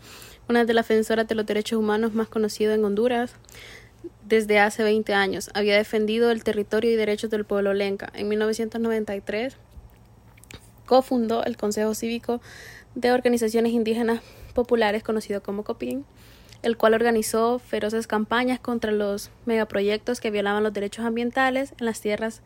una 0.49 0.65
de 0.65 0.75
las 0.75 0.89
defensoras 0.89 1.29
de 1.29 1.37
los 1.37 1.47
derechos 1.47 1.79
humanos 1.79 2.15
más 2.15 2.29
conocidas 2.29 2.77
en 2.77 2.85
Honduras 2.85 3.33
desde 4.27 4.59
hace 4.59 4.83
20 4.83 5.15
años. 5.15 5.51
Había 5.55 5.77
defendido 5.77 6.31
el 6.33 6.43
territorio 6.43 6.91
y 6.91 6.97
derechos 6.97 7.31
del 7.31 7.45
pueblo 7.45 7.75
lenca. 7.75 8.11
En 8.15 8.29
1993 8.29 9.57
cofundó 10.85 11.45
el 11.45 11.57
Consejo 11.57 11.95
Cívico 11.95 12.41
de 12.95 13.13
Organizaciones 13.13 13.73
Indígenas 13.73 14.21
Populares, 14.53 15.03
conocido 15.03 15.43
como 15.43 15.65
COPIN, 15.65 16.05
el 16.63 16.77
cual 16.77 16.95
organizó 16.95 17.59
feroces 17.59 18.07
campañas 18.07 18.61
contra 18.61 18.93
los 18.93 19.31
megaproyectos 19.47 20.21
que 20.21 20.31
violaban 20.31 20.63
los 20.63 20.73
derechos 20.73 21.05
ambientales 21.05 21.75
en 21.79 21.87
las 21.87 22.01
tierras 22.01 22.43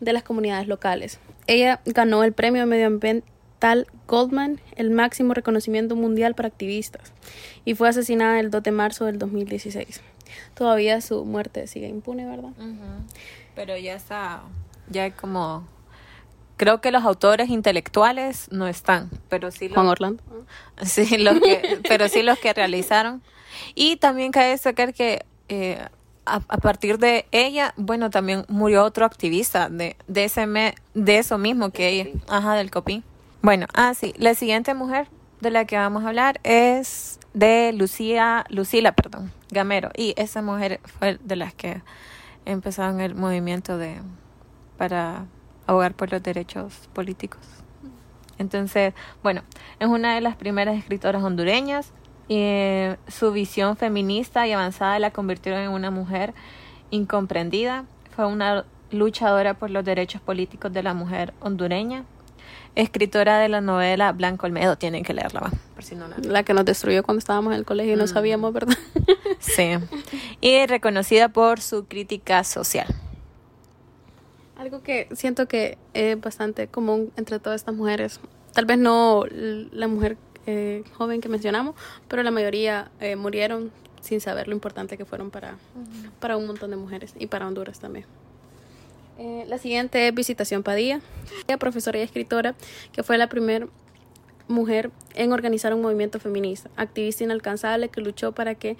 de 0.00 0.12
las 0.12 0.22
comunidades 0.22 0.68
locales. 0.68 1.18
Ella 1.46 1.80
ganó 1.84 2.24
el 2.24 2.32
premio 2.32 2.66
medioambiental 2.66 3.86
Goldman, 4.06 4.60
el 4.76 4.90
máximo 4.90 5.32
reconocimiento 5.32 5.96
mundial 5.96 6.34
para 6.34 6.48
activistas, 6.48 7.12
y 7.64 7.74
fue 7.74 7.88
asesinada 7.88 8.40
el 8.40 8.50
2 8.50 8.62
de 8.62 8.70
marzo 8.72 9.06
del 9.06 9.18
2016. 9.18 10.02
Todavía 10.54 11.00
su 11.00 11.24
muerte 11.24 11.66
sigue 11.66 11.88
impune, 11.88 12.26
¿verdad? 12.26 12.50
Pero 13.54 13.76
ya 13.76 13.94
está, 13.94 14.42
ya 14.90 15.10
como 15.12 15.66
creo 16.56 16.80
que 16.80 16.90
los 16.90 17.04
autores 17.04 17.48
intelectuales 17.48 18.48
no 18.50 18.66
están, 18.66 19.10
pero 19.28 19.50
sí 19.50 19.68
los, 19.68 19.74
Juan 19.74 19.88
Orlando. 19.88 20.22
Sí, 20.82 21.16
los 21.18 21.40
que, 21.40 21.80
pero 21.88 22.08
sí 22.08 22.22
los 22.22 22.38
que 22.38 22.52
realizaron. 22.52 23.22
Y 23.74 23.96
también 23.96 24.32
cabe 24.32 24.48
destacar 24.48 24.94
que 24.94 25.24
eh, 25.48 25.78
a, 26.24 26.40
partir 26.40 26.98
de 26.98 27.26
ella, 27.30 27.72
bueno, 27.76 28.10
también 28.10 28.44
murió 28.48 28.84
otro 28.84 29.06
activista 29.06 29.68
de, 29.68 29.96
de, 30.08 30.24
ese 30.24 30.74
de 30.94 31.18
eso 31.18 31.38
mismo 31.38 31.70
que 31.70 31.88
ella, 31.88 32.10
ajá, 32.28 32.54
del 32.54 32.70
copín. 32.70 33.04
Bueno, 33.42 33.66
ah, 33.74 33.94
sí, 33.94 34.12
la 34.18 34.34
siguiente 34.34 34.74
mujer 34.74 35.08
de 35.40 35.50
la 35.50 35.64
que 35.66 35.76
vamos 35.76 36.04
a 36.04 36.08
hablar 36.08 36.40
es 36.42 37.20
de 37.32 37.72
Lucía, 37.72 38.44
Lucila, 38.48 38.92
perdón, 38.92 39.32
Gamero. 39.50 39.90
Y 39.96 40.14
esa 40.16 40.42
mujer 40.42 40.80
fue 40.98 41.18
de 41.22 41.36
las 41.36 41.54
que 41.54 41.82
empezaron 42.44 43.00
el 43.00 43.14
movimiento 43.14 43.78
de 43.78 44.00
para 44.76 45.26
abogar 45.66 45.94
por 45.94 46.10
los 46.10 46.22
derechos 46.22 46.88
políticos. 46.92 47.40
Entonces, 48.38 48.94
bueno, 49.22 49.42
es 49.80 49.88
una 49.88 50.14
de 50.14 50.20
las 50.20 50.36
primeras 50.36 50.76
escritoras 50.76 51.22
hondureñas 51.22 51.92
y 52.28 52.88
su 53.08 53.32
visión 53.32 53.76
feminista 53.76 54.46
y 54.46 54.52
avanzada 54.52 54.98
la 54.98 55.10
convirtieron 55.10 55.62
en 55.62 55.70
una 55.70 55.90
mujer 55.90 56.34
incomprendida. 56.90 57.84
Fue 58.14 58.26
una 58.26 58.64
luchadora 58.90 59.54
por 59.54 59.70
los 59.70 59.84
derechos 59.84 60.20
políticos 60.20 60.72
de 60.72 60.82
la 60.82 60.94
mujer 60.94 61.34
hondureña. 61.40 62.04
Escritora 62.74 63.38
de 63.38 63.48
la 63.48 63.60
novela 63.60 64.12
Blanco 64.12 64.46
Olmedo, 64.46 64.76
tienen 64.76 65.02
que 65.02 65.14
leerla, 65.14 65.50
por 65.74 65.82
si 65.82 65.94
no 65.94 66.08
la, 66.08 66.16
la 66.18 66.42
que 66.42 66.52
nos 66.52 66.66
destruyó 66.66 67.02
cuando 67.02 67.20
estábamos 67.20 67.54
en 67.54 67.60
el 67.60 67.64
colegio 67.64 67.94
y 67.94 67.96
no 67.96 68.04
mm. 68.04 68.08
sabíamos, 68.08 68.52
¿verdad? 68.52 68.76
sí. 69.38 69.70
Y 70.42 70.66
reconocida 70.66 71.30
por 71.30 71.62
su 71.62 71.86
crítica 71.86 72.44
social. 72.44 72.86
Algo 74.58 74.82
que 74.82 75.08
siento 75.12 75.48
que 75.48 75.78
es 75.94 76.20
bastante 76.20 76.68
común 76.68 77.12
entre 77.16 77.38
todas 77.38 77.62
estas 77.62 77.74
mujeres, 77.74 78.20
tal 78.52 78.66
vez 78.66 78.78
no 78.78 79.24
la 79.30 79.88
mujer 79.88 80.18
eh, 80.46 80.84
joven 80.94 81.20
que 81.20 81.28
mencionamos, 81.28 81.74
pero 82.08 82.22
la 82.22 82.30
mayoría 82.30 82.90
eh, 83.00 83.16
murieron 83.16 83.72
sin 84.00 84.20
saber 84.20 84.48
lo 84.48 84.54
importante 84.54 84.96
que 84.96 85.04
fueron 85.04 85.30
para, 85.30 85.56
para 86.20 86.36
un 86.36 86.46
montón 86.46 86.70
de 86.70 86.76
mujeres 86.76 87.14
y 87.18 87.26
para 87.26 87.46
Honduras 87.46 87.80
también. 87.80 88.06
Eh, 89.18 89.44
la 89.48 89.58
siguiente 89.58 90.06
es 90.06 90.14
Visitación 90.14 90.62
Padilla, 90.62 91.00
profesora 91.58 91.98
y 91.98 92.02
escritora 92.02 92.54
que 92.92 93.02
fue 93.02 93.18
la 93.18 93.28
primera 93.28 93.66
mujer 94.46 94.90
en 95.14 95.32
organizar 95.32 95.74
un 95.74 95.82
movimiento 95.82 96.20
feminista, 96.20 96.70
activista 96.76 97.24
inalcanzable 97.24 97.88
que 97.88 98.00
luchó 98.00 98.32
para 98.32 98.54
que 98.54 98.76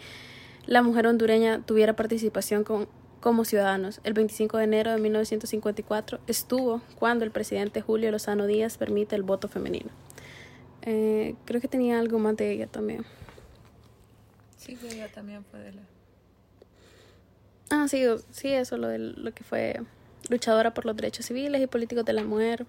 la 0.67 0.83
mujer 0.83 1.07
hondureña 1.07 1.63
tuviera 1.65 1.97
participación 1.97 2.65
con, 2.65 2.87
como 3.21 3.45
ciudadanos. 3.45 4.01
El 4.05 4.13
25 4.13 4.59
de 4.59 4.65
enero 4.65 4.93
de 4.93 4.99
1954 4.99 6.21
estuvo 6.27 6.81
cuando 6.99 7.25
el 7.25 7.31
presidente 7.31 7.81
Julio 7.81 8.11
Lozano 8.11 8.47
Díaz 8.47 8.77
permite 8.77 9.17
el 9.17 9.23
voto 9.23 9.49
femenino. 9.49 9.91
Eh, 10.87 11.35
creo 11.44 11.61
que 11.61 11.68
tenía 11.68 11.99
algo 11.99 12.18
más 12.18 12.37
de 12.37 12.53
ella 12.53 12.68
también. 12.68 13.05
Sí, 14.57 14.79
ella 14.88 15.09
también 15.12 15.44
fue 15.44 15.61
de 15.61 15.72
la... 15.72 15.83
Ah, 17.70 17.88
sí, 17.88 18.05
sí, 18.31 18.49
eso, 18.53 18.77
lo, 18.77 18.88
de, 18.88 18.99
lo 18.99 19.33
que 19.33 19.42
fue 19.42 19.81
luchadora 20.29 20.75
por 20.75 20.87
los 20.87 20.96
derechos 20.96 21.27
civiles 21.27 21.61
y 21.61 21.66
políticos 21.66 22.05
de 22.05 22.12
la 22.12 22.22
mujer. 22.22 22.66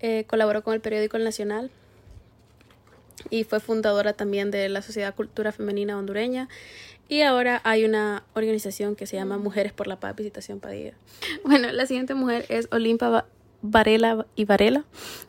Eh, 0.00 0.24
colaboró 0.26 0.62
con 0.62 0.74
el 0.74 0.80
periódico 0.80 1.16
El 1.16 1.24
Nacional 1.24 1.70
y 3.28 3.44
fue 3.44 3.60
fundadora 3.60 4.14
también 4.14 4.50
de 4.50 4.68
la 4.68 4.82
Sociedad 4.82 5.14
Cultura 5.14 5.52
Femenina 5.52 5.98
Hondureña. 5.98 6.48
Y 7.08 7.22
ahora 7.22 7.60
hay 7.64 7.84
una 7.84 8.22
organización 8.34 8.96
que 8.96 9.06
se 9.06 9.16
llama 9.16 9.36
Mujeres 9.36 9.72
por 9.72 9.86
la 9.86 9.98
Paz 9.98 10.14
Visitación 10.14 10.60
Padilla. 10.60 10.92
Bueno, 11.44 11.72
la 11.72 11.86
siguiente 11.86 12.14
mujer 12.14 12.44
es 12.50 12.68
Olimpa 12.70 13.26
Varela 13.62 14.26
y 14.36 14.44
Varela, 14.44 14.84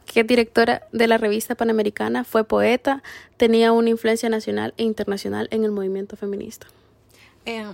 que 0.05 0.21
es 0.21 0.27
directora 0.27 0.83
de 0.91 1.07
la 1.07 1.17
revista 1.17 1.55
Panamericana, 1.55 2.23
fue 2.23 2.43
poeta, 2.43 3.03
tenía 3.37 3.71
una 3.71 3.89
influencia 3.89 4.29
nacional 4.29 4.73
e 4.77 4.83
internacional 4.83 5.47
en 5.51 5.63
el 5.63 5.71
movimiento 5.71 6.15
feminista. 6.15 6.67
Eh, 7.45 7.65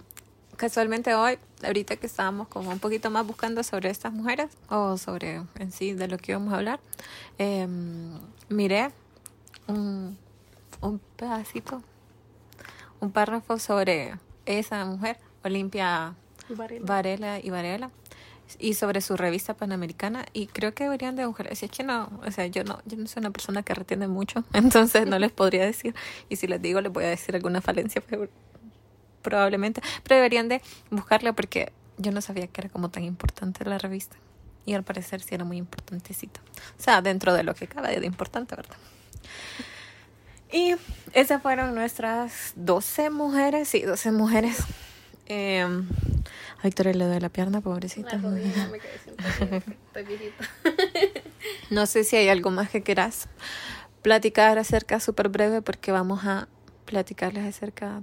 casualmente 0.56 1.13
hoy, 1.13 1.38
ahorita 1.63 1.96
que 1.98 2.08
estábamos 2.08 2.48
como 2.48 2.72
un 2.72 2.80
poquito 2.80 3.10
más 3.10 3.26
buscando 3.26 3.63
sobre 3.63 3.89
estas 3.89 4.13
mujeres 4.13 4.50
o 4.70 4.98
sobre 4.98 5.41
en 5.60 5.72
sí 5.72 5.93
de 5.93 6.08
lo 6.08 6.17
que 6.17 6.32
íbamos 6.32 6.54
a 6.54 6.58
hablar, 6.58 6.80
eh, 7.38 7.67
miré 8.50 8.89
un, 9.67 10.17
un 10.82 11.00
pedacito, 11.15 11.82
un 13.00 13.12
párrafo 13.12 13.60
sobre 13.60 14.15
esa 14.46 14.86
mujer, 14.86 15.17
Olimpia 15.43 16.15
Varela. 16.50 17.39
y 17.39 17.50
Varela, 17.50 17.91
y 18.60 18.74
sobre 18.74 19.02
su 19.02 19.18
revista 19.18 19.54
panamericana 19.54 20.26
y 20.34 20.48
creo 20.48 20.74
que 20.74 20.86
deberían 20.86 21.16
de 21.16 21.26
mujeres. 21.26 21.60
Si 21.60 21.66
es 21.66 21.72
que 21.72 21.84
no, 21.84 22.10
o 22.26 22.32
sea, 22.32 22.48
yo 22.48 22.64
no, 22.64 22.80
yo 22.86 22.98
no 22.98 23.08
soy 23.08 23.22
una 23.22 23.32
persona 23.32 23.64
que 23.64 23.74
retiene 23.74 24.08
mucho, 24.08 24.44
entonces 24.54 25.08
no 25.08 25.20
les 25.20 25.32
podría 25.32 25.66
decir. 25.66 25.96
Y 26.30 26.38
si 26.38 26.48
les 26.48 26.62
digo, 26.62 26.82
les 26.82 26.92
voy 26.92 27.06
a 27.06 27.10
decir 27.10 27.36
alguna 27.36 27.62
falencia, 27.62 28.02
probablemente. 29.22 29.82
Pero 30.04 30.16
deberían 30.16 30.48
de 30.48 30.62
buscarla 30.90 31.34
porque 31.34 31.72
yo 31.98 32.12
no 32.12 32.22
sabía 32.22 32.48
que 32.48 32.62
era 32.62 32.70
como 32.70 32.90
tan 32.90 33.04
importante 33.04 33.66
la 33.66 33.78
revista. 33.78 34.18
Y 34.66 34.74
al 34.74 34.84
parecer 34.84 35.22
sí 35.22 35.34
era 35.34 35.46
muy 35.46 35.58
importantecito. 35.58 36.42
O 36.78 36.82
sea, 36.82 37.02
dentro 37.02 37.34
de 37.34 37.44
lo 37.44 37.56
que 37.56 37.68
cabe 37.68 38.00
de 38.00 38.06
importante, 38.06 38.56
¿verdad? 38.56 38.76
Y 40.52 40.76
esas 41.14 41.42
fueron 41.42 41.76
nuestras 41.76 42.54
12 42.56 43.10
mujeres, 43.10 43.68
sí, 43.68 43.82
12 43.82 44.12
mujeres. 44.12 44.58
Eh, 45.26 45.68
a 46.60 46.63
Victoria 46.63 46.93
le 46.93 47.06
doy 47.06 47.20
la 47.20 47.30
pierna, 47.30 47.62
pobrecita. 47.62 48.17
no 51.70 51.86
sé 51.86 52.04
si 52.04 52.15
hay 52.15 52.30
algo 52.30 52.50
más 52.50 52.70
que 52.70 52.82
quieras 52.82 53.30
platicar 54.02 54.58
acerca, 54.58 55.00
súper 55.00 55.30
breve, 55.30 55.62
porque 55.62 55.91
vamos 55.91 56.26
a 56.26 56.48
platicarles 56.86 57.46
acerca, 57.46 58.02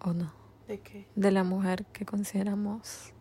o 0.00 0.12
no, 0.12 0.32
¿De 0.68 0.80
qué? 0.80 1.06
de 1.14 1.30
la 1.30 1.44
mujer 1.44 1.86
que 1.86 2.04
consideramos. 2.04 3.12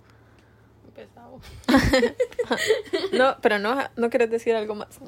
Empezamos. 0.88 1.42
no, 3.14 3.38
pero 3.42 3.60
no, 3.60 3.78
no 3.96 4.10
quieres 4.10 4.30
decir 4.32 4.56
algo 4.56 4.76
más. 4.76 5.00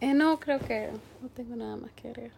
Eh, 0.00 0.14
no, 0.14 0.40
creo 0.40 0.58
que 0.60 0.90
no 1.20 1.28
tengo 1.28 1.56
nada 1.56 1.76
más 1.76 1.90
que 1.92 2.08
agregar. 2.08 2.32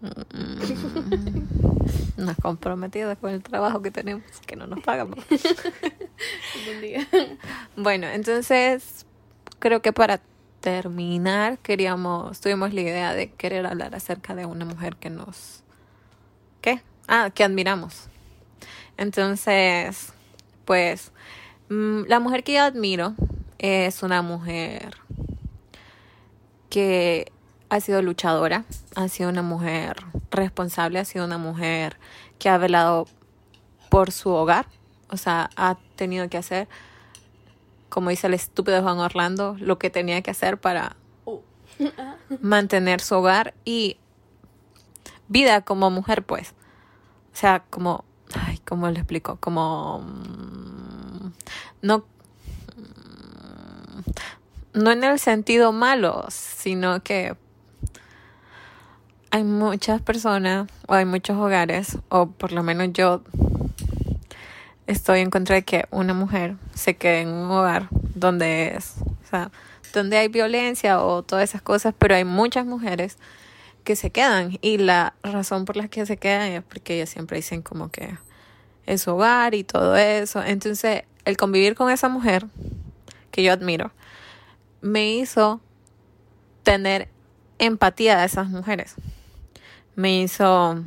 Mm. 0.00 1.72
es 2.16 2.36
comprometido 2.42 3.16
con 3.16 3.30
el 3.30 3.42
trabajo 3.42 3.82
que 3.82 3.90
tenemos, 3.90 4.24
que 4.46 4.56
no 4.56 4.66
nos 4.66 4.80
pagan. 4.80 5.14
Bueno, 7.76 8.08
entonces 8.08 9.06
creo 9.58 9.82
que 9.82 9.92
para 9.92 10.20
terminar 10.60 11.58
queríamos, 11.58 12.40
tuvimos 12.40 12.72
la 12.72 12.80
idea 12.80 13.14
de 13.14 13.30
querer 13.30 13.66
hablar 13.66 13.94
acerca 13.94 14.34
de 14.34 14.46
una 14.46 14.64
mujer 14.64 14.96
que 14.96 15.10
nos, 15.10 15.62
¿qué? 16.60 16.82
Ah, 17.06 17.30
que 17.32 17.44
admiramos. 17.44 18.08
Entonces, 18.96 20.12
pues, 20.64 21.12
mm, 21.68 22.04
la 22.08 22.18
mujer 22.18 22.42
que 22.42 22.54
yo 22.54 22.62
admiro 22.62 23.14
es 23.58 24.02
una 24.02 24.22
mujer 24.22 24.96
que 26.70 27.30
ha 27.68 27.80
sido 27.80 28.02
luchadora, 28.02 28.64
ha 28.94 29.08
sido 29.08 29.28
una 29.28 29.42
mujer 29.42 29.96
responsable, 30.30 30.98
ha 30.98 31.04
sido 31.04 31.24
una 31.24 31.38
mujer 31.38 31.98
que 32.38 32.48
ha 32.48 32.58
velado 32.58 33.06
por 33.90 34.12
su 34.12 34.30
hogar, 34.30 34.66
o 35.10 35.16
sea, 35.16 35.50
ha 35.56 35.76
tenido 35.96 36.28
que 36.28 36.36
hacer, 36.36 36.68
como 37.88 38.10
dice 38.10 38.26
el 38.26 38.34
estúpido 38.34 38.82
Juan 38.82 38.98
Orlando, 38.98 39.56
lo 39.58 39.78
que 39.78 39.90
tenía 39.90 40.22
que 40.22 40.30
hacer 40.30 40.58
para 40.58 40.96
mantener 42.40 43.00
su 43.00 43.16
hogar 43.16 43.54
y 43.64 43.98
vida 45.28 45.62
como 45.62 45.90
mujer, 45.90 46.24
pues. 46.24 46.54
O 47.32 47.36
sea, 47.36 47.64
como, 47.70 48.04
ay, 48.34 48.58
¿cómo 48.58 48.88
le 48.90 49.00
explico? 49.00 49.36
Como, 49.36 50.00
mm, 50.00 51.32
no, 51.82 51.98
mm, 51.98 52.02
no 54.80 54.90
en 54.90 55.04
el 55.04 55.18
sentido 55.18 55.72
malo, 55.72 56.24
sino 56.30 57.02
que 57.02 57.36
hay 59.30 59.44
muchas 59.44 60.00
personas 60.00 60.68
o 60.86 60.94
hay 60.94 61.04
muchos 61.04 61.36
hogares, 61.36 61.98
o 62.08 62.26
por 62.26 62.52
lo 62.52 62.62
menos 62.62 62.88
yo 62.92 63.22
estoy 64.86 65.20
en 65.20 65.30
contra 65.30 65.56
de 65.56 65.62
que 65.62 65.86
una 65.90 66.14
mujer 66.14 66.56
se 66.74 66.96
quede 66.96 67.22
en 67.22 67.28
un 67.28 67.50
hogar 67.50 67.88
donde 68.14 68.76
es, 68.76 68.94
o 69.24 69.28
sea, 69.28 69.50
donde 69.92 70.16
hay 70.18 70.28
violencia 70.28 71.02
o 71.02 71.22
todas 71.22 71.48
esas 71.48 71.62
cosas, 71.62 71.94
pero 71.96 72.14
hay 72.14 72.24
muchas 72.24 72.66
mujeres 72.66 73.18
que 73.84 73.96
se 73.96 74.10
quedan 74.10 74.58
y 74.60 74.78
la 74.78 75.14
razón 75.22 75.64
por 75.64 75.76
la 75.76 75.88
que 75.88 76.06
se 76.06 76.16
quedan 76.16 76.52
es 76.52 76.62
porque 76.62 76.96
ellas 76.96 77.08
siempre 77.08 77.36
dicen 77.36 77.62
como 77.62 77.90
que 77.90 78.16
es 78.84 79.06
hogar 79.08 79.54
y 79.54 79.64
todo 79.64 79.96
eso. 79.96 80.42
Entonces, 80.42 81.02
el 81.24 81.36
convivir 81.36 81.74
con 81.74 81.90
esa 81.90 82.08
mujer 82.08 82.46
que 83.30 83.42
yo 83.42 83.52
admiro 83.52 83.90
me 84.80 85.14
hizo 85.14 85.60
tener 86.62 87.08
empatía 87.58 88.18
de 88.18 88.26
esas 88.26 88.48
mujeres. 88.48 88.96
Me 89.96 90.20
hizo 90.20 90.82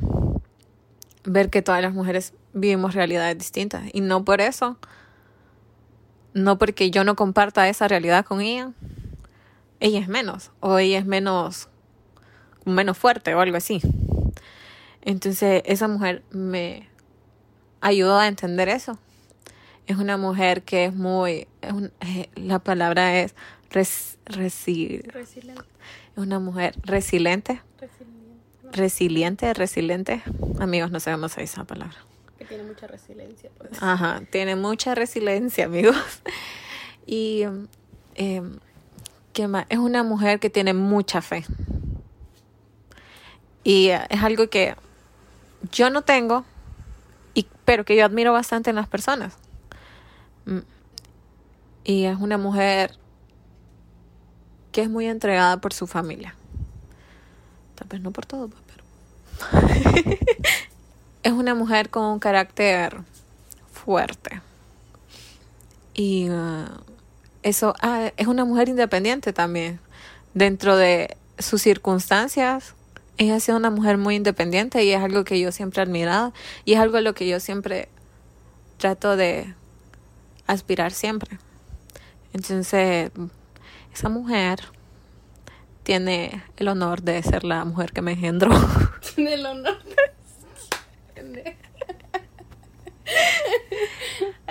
ver 1.24 1.50
que 1.50 1.62
todas 1.62 1.82
las 1.82 1.92
mujeres 1.92 2.32
vivimos 2.52 2.94
realidades 2.94 3.36
distintas 3.38 3.84
y 3.92 4.00
no 4.00 4.24
por 4.24 4.40
eso, 4.40 4.78
no 6.32 6.58
porque 6.58 6.90
yo 6.90 7.04
no 7.04 7.16
comparta 7.16 7.68
esa 7.68 7.88
realidad 7.88 8.24
con 8.24 8.40
ella, 8.40 8.72
ella 9.80 9.98
es 10.00 10.08
menos 10.08 10.50
o 10.60 10.78
ella 10.78 10.98
es 10.98 11.06
menos 11.06 11.68
menos 12.64 12.96
fuerte 12.98 13.34
o 13.34 13.40
algo 13.40 13.56
así. 13.56 13.80
Entonces, 15.02 15.62
esa 15.64 15.88
mujer 15.88 16.22
me 16.30 16.88
ayudó 17.80 18.18
a 18.18 18.28
entender 18.28 18.68
eso. 18.68 18.98
Es 19.86 19.96
una 19.96 20.16
mujer 20.18 20.62
que 20.62 20.84
es 20.84 20.94
muy 20.94 21.48
es 21.62 21.72
un- 21.72 21.92
eh, 22.00 22.28
la 22.36 22.58
palabra 22.60 23.18
es 23.18 23.34
res, 23.70 24.18
resi- 24.26 25.02
Resiliente. 25.10 25.62
es 26.16 26.18
una 26.22 26.38
mujer 26.38 26.74
resiliente, 26.84 27.60
Resiliente. 27.80 28.19
Resiliente, 28.72 29.52
resiliente. 29.54 30.22
Amigos, 30.58 30.90
no 30.90 31.00
sabemos 31.00 31.36
esa 31.38 31.64
palabra. 31.64 31.96
Que 32.38 32.44
tiene 32.44 32.64
mucha 32.64 32.86
resiliencia. 32.86 33.50
Pues. 33.58 33.82
Ajá, 33.82 34.22
tiene 34.30 34.56
mucha 34.56 34.94
resiliencia, 34.94 35.66
amigos. 35.66 35.96
Y 37.06 37.44
eh, 38.14 38.42
¿qué 39.32 39.48
más? 39.48 39.66
Es 39.68 39.78
una 39.78 40.02
mujer 40.02 40.40
que 40.40 40.50
tiene 40.50 40.74
mucha 40.74 41.22
fe. 41.22 41.44
Y 43.64 43.88
eh, 43.88 44.00
es 44.08 44.22
algo 44.22 44.48
que 44.48 44.74
yo 45.72 45.90
no 45.90 46.02
tengo, 46.02 46.44
y, 47.34 47.46
pero 47.64 47.84
que 47.84 47.96
yo 47.96 48.04
admiro 48.04 48.32
bastante 48.32 48.70
en 48.70 48.76
las 48.76 48.88
personas. 48.88 49.36
Mm. 50.46 50.60
Y 51.84 52.04
es 52.04 52.18
una 52.18 52.38
mujer 52.38 52.96
que 54.72 54.82
es 54.82 54.90
muy 54.90 55.06
entregada 55.06 55.60
por 55.60 55.72
su 55.72 55.86
familia. 55.86 56.34
Tal 57.74 57.88
vez 57.88 58.00
no 58.00 58.10
por 58.10 58.26
todo. 58.26 58.50
es 61.22 61.32
una 61.32 61.54
mujer 61.54 61.90
con 61.90 62.04
un 62.04 62.18
carácter 62.18 62.98
fuerte. 63.72 64.40
Y 65.94 66.30
uh, 66.30 66.66
eso 67.42 67.74
ah, 67.80 68.12
es 68.16 68.26
una 68.26 68.44
mujer 68.44 68.68
independiente 68.68 69.32
también. 69.32 69.80
Dentro 70.34 70.76
de 70.76 71.16
sus 71.38 71.62
circunstancias, 71.62 72.74
ella 73.18 73.36
ha 73.36 73.40
sido 73.40 73.58
una 73.58 73.70
mujer 73.70 73.98
muy 73.98 74.16
independiente 74.16 74.84
y 74.84 74.92
es 74.92 75.02
algo 75.02 75.24
que 75.24 75.40
yo 75.40 75.52
siempre 75.52 75.82
he 75.82 75.84
admirado 75.84 76.32
y 76.64 76.74
es 76.74 76.80
algo 76.80 76.96
a 76.96 77.00
lo 77.00 77.14
que 77.14 77.28
yo 77.28 77.40
siempre 77.40 77.88
trato 78.78 79.16
de 79.16 79.54
aspirar 80.46 80.92
siempre. 80.92 81.38
Entonces, 82.32 83.10
esa 83.92 84.08
mujer 84.08 84.60
tiene 85.82 86.42
el 86.56 86.68
honor 86.68 87.02
de 87.02 87.22
ser 87.22 87.44
la 87.44 87.64
mujer 87.64 87.92
que 87.92 88.02
me 88.02 88.12
engendró. 88.12 88.52
Tiene 89.14 89.34
el 89.34 89.46
honor 89.46 89.78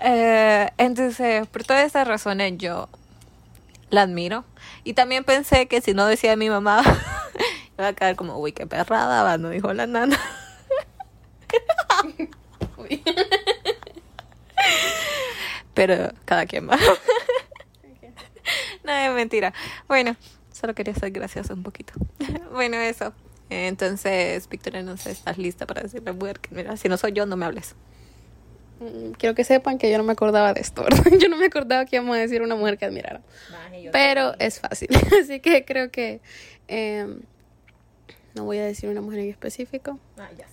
Eh, 0.01 0.70
entonces, 0.78 1.47
por 1.47 1.64
todas 1.64 1.86
esas 1.86 2.07
razones 2.07 2.53
yo 2.57 2.89
la 3.89 4.03
admiro. 4.03 4.45
Y 4.84 4.93
también 4.93 5.24
pensé 5.24 5.68
que 5.68 5.82
si 5.82 5.93
no 5.93 6.05
decía 6.05 6.36
mi 6.36 6.49
mamá, 6.49 6.84
iba 7.78 7.88
a 7.88 7.93
quedar 7.93 8.16
como, 8.16 8.38
uy, 8.38 8.53
qué 8.53 8.66
perrada, 8.66 9.24
va, 9.24 9.38
no 9.38 9.49
dijo 9.49 9.74
la 9.74 9.88
nana. 9.88 10.18
Pero 15.74 16.12
cada 16.26 16.45
quien 16.45 16.70
va. 16.70 16.78
No, 18.84 18.93
es 18.93 19.14
mentira. 19.14 19.53
Bueno, 19.88 20.16
solo 20.51 20.74
quería 20.74 20.95
ser 20.95 21.12
graciosa 21.12 21.53
un 21.53 21.64
poquito. 21.64 21.93
Bueno, 22.51 22.78
eso. 22.78 23.14
Entonces, 23.49 24.47
Victoria, 24.47 24.83
no 24.83 24.97
sé, 24.97 25.11
¿estás 25.11 25.37
lista 25.37 25.65
para 25.65 25.81
decirle 25.81 26.09
a 26.11 26.13
la 26.13 26.19
mujer 26.19 26.39
que, 26.39 26.53
mira, 26.53 26.77
si 26.77 26.87
no 26.87 26.97
soy 26.97 27.13
yo, 27.13 27.25
no 27.25 27.35
me 27.35 27.45
hables? 27.45 27.75
Mm, 28.79 29.11
Quiero 29.13 29.35
que 29.35 29.43
sepan 29.43 29.77
que 29.77 29.91
yo 29.91 29.97
no 29.97 30.03
me 30.03 30.13
acordaba 30.13 30.53
de 30.53 30.61
esto, 30.61 30.83
¿verdad? 30.89 31.03
Yo 31.19 31.29
no 31.29 31.37
me 31.37 31.45
acordaba 31.47 31.85
que 31.85 31.95
íbamos 31.95 32.15
a 32.15 32.19
decir 32.19 32.41
una 32.41 32.55
mujer 32.55 32.77
que 32.77 32.85
admirara. 32.85 33.21
Pero 33.91 34.35
es 34.39 34.59
fácil. 34.59 34.89
Así 35.21 35.39
que 35.39 35.65
creo 35.65 35.89
que 35.89 36.21
em, 36.67 37.21
no 38.35 38.45
voy 38.45 38.59
a 38.59 38.65
decir 38.65 38.89
una 38.89 39.01
mujer 39.01 39.19
en 39.19 39.29
específico. 39.29 39.99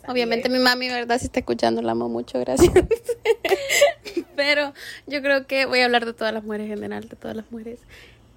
Obviamente 0.09 0.49
mi 0.49 0.59
mami, 0.59 0.89
¿verdad? 0.89 1.19
Si 1.19 1.27
está 1.27 1.41
escuchando, 1.41 1.83
la 1.83 1.93
amo 1.93 2.09
mucho, 2.09 2.41
gracias. 2.41 2.73
Pero 4.37 4.73
yo 5.07 5.23
creo 5.23 5.47
que 5.47 5.67
voy 5.67 5.81
a 5.81 5.85
hablar 5.85 6.07
de 6.07 6.13
todas 6.13 6.33
las 6.33 6.45
mujeres 6.45 6.67
en 6.67 6.75
general, 6.75 7.09
de 7.09 7.17
todas 7.17 7.37
las 7.37 7.51
mujeres 7.51 7.81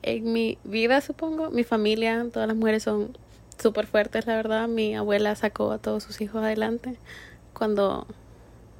en 0.01 0.31
mi 0.31 0.57
vida, 0.63 1.01
supongo. 1.01 1.49
Mi 1.49 1.63
familia, 1.63 2.25
todas 2.31 2.47
las 2.47 2.57
mujeres 2.57 2.83
son 2.83 3.17
súper 3.61 3.87
fuertes, 3.87 4.25
la 4.27 4.35
verdad. 4.35 4.67
Mi 4.67 4.95
abuela 4.95 5.35
sacó 5.35 5.71
a 5.71 5.77
todos 5.77 6.03
sus 6.03 6.21
hijos 6.21 6.43
adelante 6.43 6.95
cuando 7.53 8.07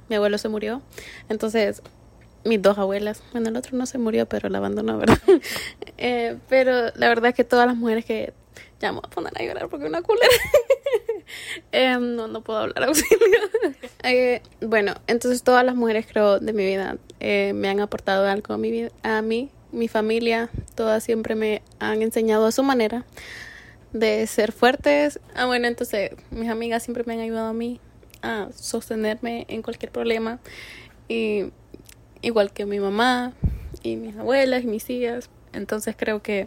mi 0.08 0.16
abuelo 0.16 0.38
se 0.38 0.48
murió. 0.48 0.82
Entonces, 1.28 1.82
mis 2.44 2.60
dos 2.60 2.78
abuelas, 2.78 3.22
bueno, 3.32 3.48
el 3.48 3.56
otro 3.56 3.76
no 3.76 3.86
se 3.86 3.98
murió, 3.98 4.26
pero 4.26 4.48
la 4.48 4.58
abandonó, 4.58 4.98
¿verdad? 4.98 5.18
Eh, 6.02 6.38
pero 6.48 6.90
la 6.94 7.08
verdad 7.08 7.28
es 7.28 7.34
que 7.34 7.44
todas 7.44 7.66
las 7.66 7.76
mujeres 7.76 8.06
que 8.06 8.32
ya 8.80 8.90
me 8.90 9.00
voy 9.00 9.06
a 9.06 9.10
poner 9.10 9.32
a 9.36 9.44
llorar 9.44 9.68
porque 9.68 9.86
una 9.86 10.02
culera. 10.02 10.28
Eh, 11.70 11.96
no, 12.00 12.26
no 12.26 12.40
puedo 12.40 12.58
hablar 12.58 12.84
auxilio. 12.84 13.38
Eh, 14.02 14.40
bueno, 14.62 14.94
entonces 15.06 15.42
todas 15.42 15.64
las 15.64 15.76
mujeres 15.76 16.06
creo 16.10 16.40
de 16.40 16.52
mi 16.54 16.64
vida 16.64 16.96
me 17.20 17.68
han 17.68 17.80
aportado 17.80 18.26
algo 18.26 18.54
a 18.54 18.58
mi 18.58 18.70
vida, 18.70 18.90
a 19.02 19.20
mí, 19.20 19.50
mi 19.70 19.86
familia, 19.86 20.48
todas 20.74 21.04
siempre 21.04 21.34
me 21.34 21.62
han 21.78 22.00
enseñado 22.00 22.46
a 22.46 22.52
su 22.52 22.62
manera 22.62 23.04
de 23.92 24.26
ser 24.26 24.52
fuertes. 24.52 25.20
Ah, 25.34 25.46
bueno, 25.46 25.66
entonces 25.66 26.12
mis 26.30 26.48
amigas 26.48 26.82
siempre 26.82 27.04
me 27.06 27.14
han 27.14 27.20
ayudado 27.20 27.48
a 27.48 27.52
mí 27.52 27.80
a 28.22 28.48
sostenerme 28.54 29.46
en 29.48 29.62
cualquier 29.62 29.90
problema. 29.92 30.38
Y 31.08 31.52
igual 32.22 32.52
que 32.52 32.66
mi 32.66 32.78
mamá 32.80 33.32
y 33.82 33.96
mis 33.96 34.16
abuelas 34.16 34.64
y 34.64 34.66
mis 34.66 34.84
tías. 34.84 35.30
Entonces 35.52 35.94
creo 35.98 36.22
que 36.22 36.46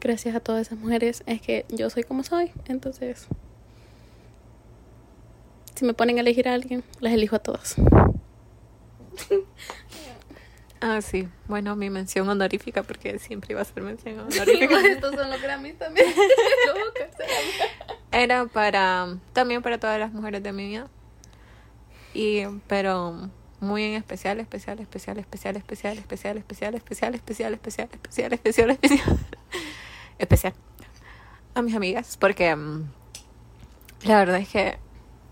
gracias 0.00 0.34
a 0.34 0.40
todas 0.40 0.66
esas 0.66 0.78
mujeres 0.78 1.22
es 1.26 1.40
que 1.40 1.64
yo 1.68 1.90
soy 1.90 2.04
como 2.04 2.24
soy. 2.24 2.50
Entonces, 2.66 3.26
si 5.74 5.84
me 5.84 5.94
ponen 5.94 6.18
a 6.18 6.20
elegir 6.20 6.48
a 6.48 6.54
alguien, 6.54 6.84
las 7.00 7.12
elijo 7.12 7.36
a 7.36 7.40
todas. 7.40 7.76
Ah, 10.80 11.00
sí. 11.02 11.28
Bueno, 11.48 11.74
mi 11.74 11.90
mención 11.90 12.28
honorífica, 12.28 12.82
porque 12.82 13.18
siempre 13.18 13.52
iba 13.52 13.60
a 13.60 13.64
ser 13.64 13.82
mención 13.82 14.20
honorífica. 14.20 14.80
Estos 14.86 15.14
son 15.14 15.30
los 15.30 15.42
Grammys 15.42 15.76
también. 15.76 16.06
Era 18.12 18.46
para, 18.46 19.16
también 19.32 19.62
para 19.62 19.78
todas 19.78 19.98
las 19.98 20.12
mujeres 20.12 20.42
de 20.42 20.52
mi 20.52 20.68
vida. 20.68 20.88
Y, 22.14 22.44
pero 22.68 23.30
muy 23.60 23.82
en 23.82 23.94
especial, 23.94 24.38
especial, 24.40 24.78
especial, 24.78 25.18
especial, 25.18 25.56
especial, 25.56 25.98
especial, 25.98 26.36
especial, 26.36 26.74
especial, 26.74 27.14
especial, 27.14 27.54
especial, 27.54 27.92
especial, 27.92 28.32
especial, 28.32 28.70
especial, 28.70 29.18
especial. 30.18 30.54
A 31.54 31.62
mis 31.62 31.74
amigas, 31.74 32.16
porque 32.16 32.54
mm, 32.54 32.88
la 34.04 34.18
verdad 34.18 34.36
es 34.38 34.48
que 34.48 34.78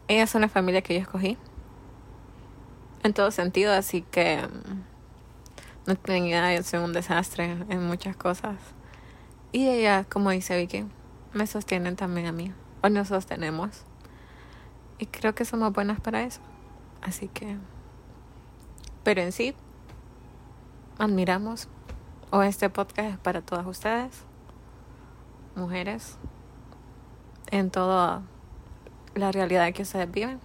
ellas 0.08 0.28
son 0.28 0.42
la 0.42 0.48
familia 0.48 0.82
que 0.82 0.94
yo 0.94 1.00
escogí. 1.00 1.38
En 3.04 3.14
todo 3.14 3.30
sentido, 3.30 3.72
así 3.72 4.02
que 4.02 4.38
mm, 4.38 4.95
no 5.86 5.94
yo 6.54 6.62
soy 6.62 6.80
un 6.80 6.92
desastre 6.92 7.64
en 7.68 7.86
muchas 7.86 8.16
cosas. 8.16 8.56
Y 9.52 9.68
ellas, 9.68 10.06
como 10.08 10.30
dice 10.30 10.56
Vicky, 10.58 10.84
me 11.32 11.46
sostienen 11.46 11.96
también 11.96 12.26
a 12.26 12.32
mí. 12.32 12.52
O 12.82 12.88
nos 12.88 13.08
sostenemos. 13.08 13.84
Y 14.98 15.06
creo 15.06 15.34
que 15.34 15.44
somos 15.44 15.72
buenas 15.72 16.00
para 16.00 16.22
eso. 16.22 16.40
Así 17.02 17.28
que... 17.28 17.56
Pero 19.04 19.22
en 19.22 19.32
sí, 19.32 19.54
admiramos. 20.98 21.68
O 22.30 22.42
este 22.42 22.68
podcast 22.68 23.10
es 23.10 23.18
para 23.18 23.40
todas 23.40 23.66
ustedes. 23.66 24.24
Mujeres. 25.54 26.18
En 27.50 27.70
toda 27.70 28.22
la 29.14 29.30
realidad 29.30 29.72
que 29.72 29.82
ustedes 29.82 30.10
viven. 30.10 30.40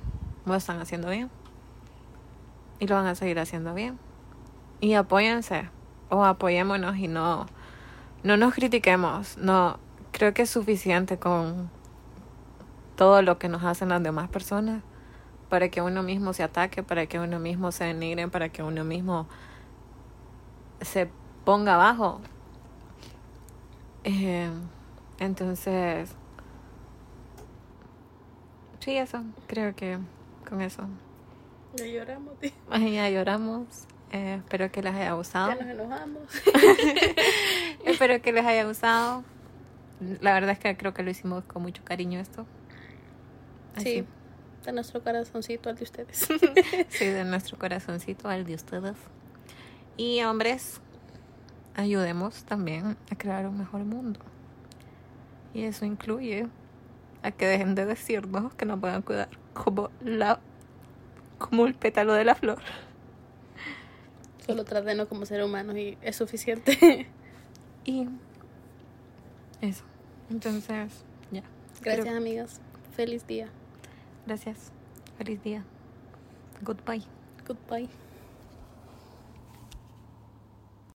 Lo 0.45 0.55
están 0.55 0.79
haciendo 0.79 1.09
bien. 1.09 1.31
Y 2.79 2.87
lo 2.87 2.95
van 2.95 3.07
a 3.07 3.15
seguir 3.15 3.39
haciendo 3.39 3.73
bien. 3.73 3.97
Y 4.81 4.95
apóyense. 4.95 5.69
O 6.09 6.25
apoyémonos 6.25 6.97
y 6.97 7.07
no... 7.07 7.45
No 8.23 8.35
nos 8.35 8.53
critiquemos. 8.53 9.37
No... 9.37 9.79
Creo 10.11 10.33
que 10.33 10.41
es 10.41 10.49
suficiente 10.49 11.17
con 11.17 11.69
todo 12.97 13.21
lo 13.21 13.39
que 13.39 13.47
nos 13.47 13.63
hacen 13.63 13.89
las 13.89 14.03
demás 14.03 14.29
personas 14.29 14.83
para 15.51 15.69
que 15.69 15.81
uno 15.81 16.01
mismo 16.01 16.31
se 16.31 16.43
ataque, 16.43 16.81
para 16.81 17.07
que 17.07 17.19
uno 17.19 17.37
mismo 17.37 17.73
se 17.73 17.83
denigre, 17.83 18.29
para 18.29 18.47
que 18.49 18.63
uno 18.63 18.85
mismo 18.85 19.27
se 20.79 21.09
ponga 21.43 21.75
abajo. 21.75 22.21
Eh, 24.05 24.49
entonces, 25.19 26.15
sí, 28.79 28.95
eso, 28.95 29.23
creo 29.47 29.75
que 29.75 29.99
con 30.47 30.61
eso. 30.61 30.83
Ya 31.75 31.85
lloramos, 31.85 32.39
tío. 32.39 32.51
Ay, 32.69 32.93
Ya 32.93 33.09
lloramos. 33.09 33.87
Eh, 34.11 34.35
espero 34.43 34.71
que 34.71 34.81
les 34.81 34.93
haya 34.93 35.13
gustado. 35.13 35.49
Ya 35.49 35.55
nos 35.55 35.67
enojamos. 35.67 36.21
espero 37.85 38.21
que 38.21 38.31
les 38.31 38.45
haya 38.45 38.65
gustado. 38.65 39.23
La 40.19 40.33
verdad 40.33 40.51
es 40.51 40.59
que 40.59 40.75
creo 40.75 40.93
que 40.93 41.03
lo 41.03 41.11
hicimos 41.11 41.43
con 41.45 41.61
mucho 41.61 41.83
cariño 41.83 42.19
esto. 42.19 42.45
Sí, 43.77 44.05
de 44.65 44.71
nuestro 44.71 45.03
corazoncito 45.03 45.69
al 45.69 45.75
de 45.75 45.83
ustedes. 45.83 46.27
Sí, 46.89 47.05
de 47.05 47.23
nuestro 47.23 47.57
corazoncito 47.57 48.27
al 48.27 48.45
de 48.45 48.55
ustedes. 48.55 48.97
Y 49.97 50.23
hombres, 50.23 50.81
ayudemos 51.75 52.43
también 52.43 52.97
a 53.11 53.15
crear 53.15 53.47
un 53.47 53.57
mejor 53.57 53.83
mundo. 53.83 54.19
Y 55.53 55.63
eso 55.63 55.85
incluye 55.85 56.47
a 57.23 57.31
que 57.31 57.45
dejen 57.45 57.75
de 57.75 57.85
decirnos 57.85 58.53
que 58.55 58.65
nos 58.65 58.79
van 58.79 58.95
a 58.95 59.01
cuidar 59.01 59.29
como 59.53 59.89
la 60.03 60.39
como 61.37 61.65
el 61.65 61.73
pétalo 61.73 62.13
de 62.13 62.23
la 62.23 62.35
flor. 62.35 62.59
Solo 64.51 64.63
trátenos 64.65 65.07
como 65.07 65.25
seres 65.25 65.45
humanos 65.45 65.75
y 65.77 65.97
es 66.01 66.15
suficiente. 66.15 67.07
Y 67.83 68.07
eso. 69.61 69.83
Entonces, 70.29 71.03
ya. 71.31 71.41
Gracias, 71.81 72.05
Creo- 72.05 72.17
amigas. 72.17 72.61
Feliz 72.95 73.25
día. 73.25 73.47
Gracias. 74.27 74.71
Feliz 75.17 75.41
día. 75.41 75.63
Goodbye. 76.61 77.03
Goodbye. 77.47 77.89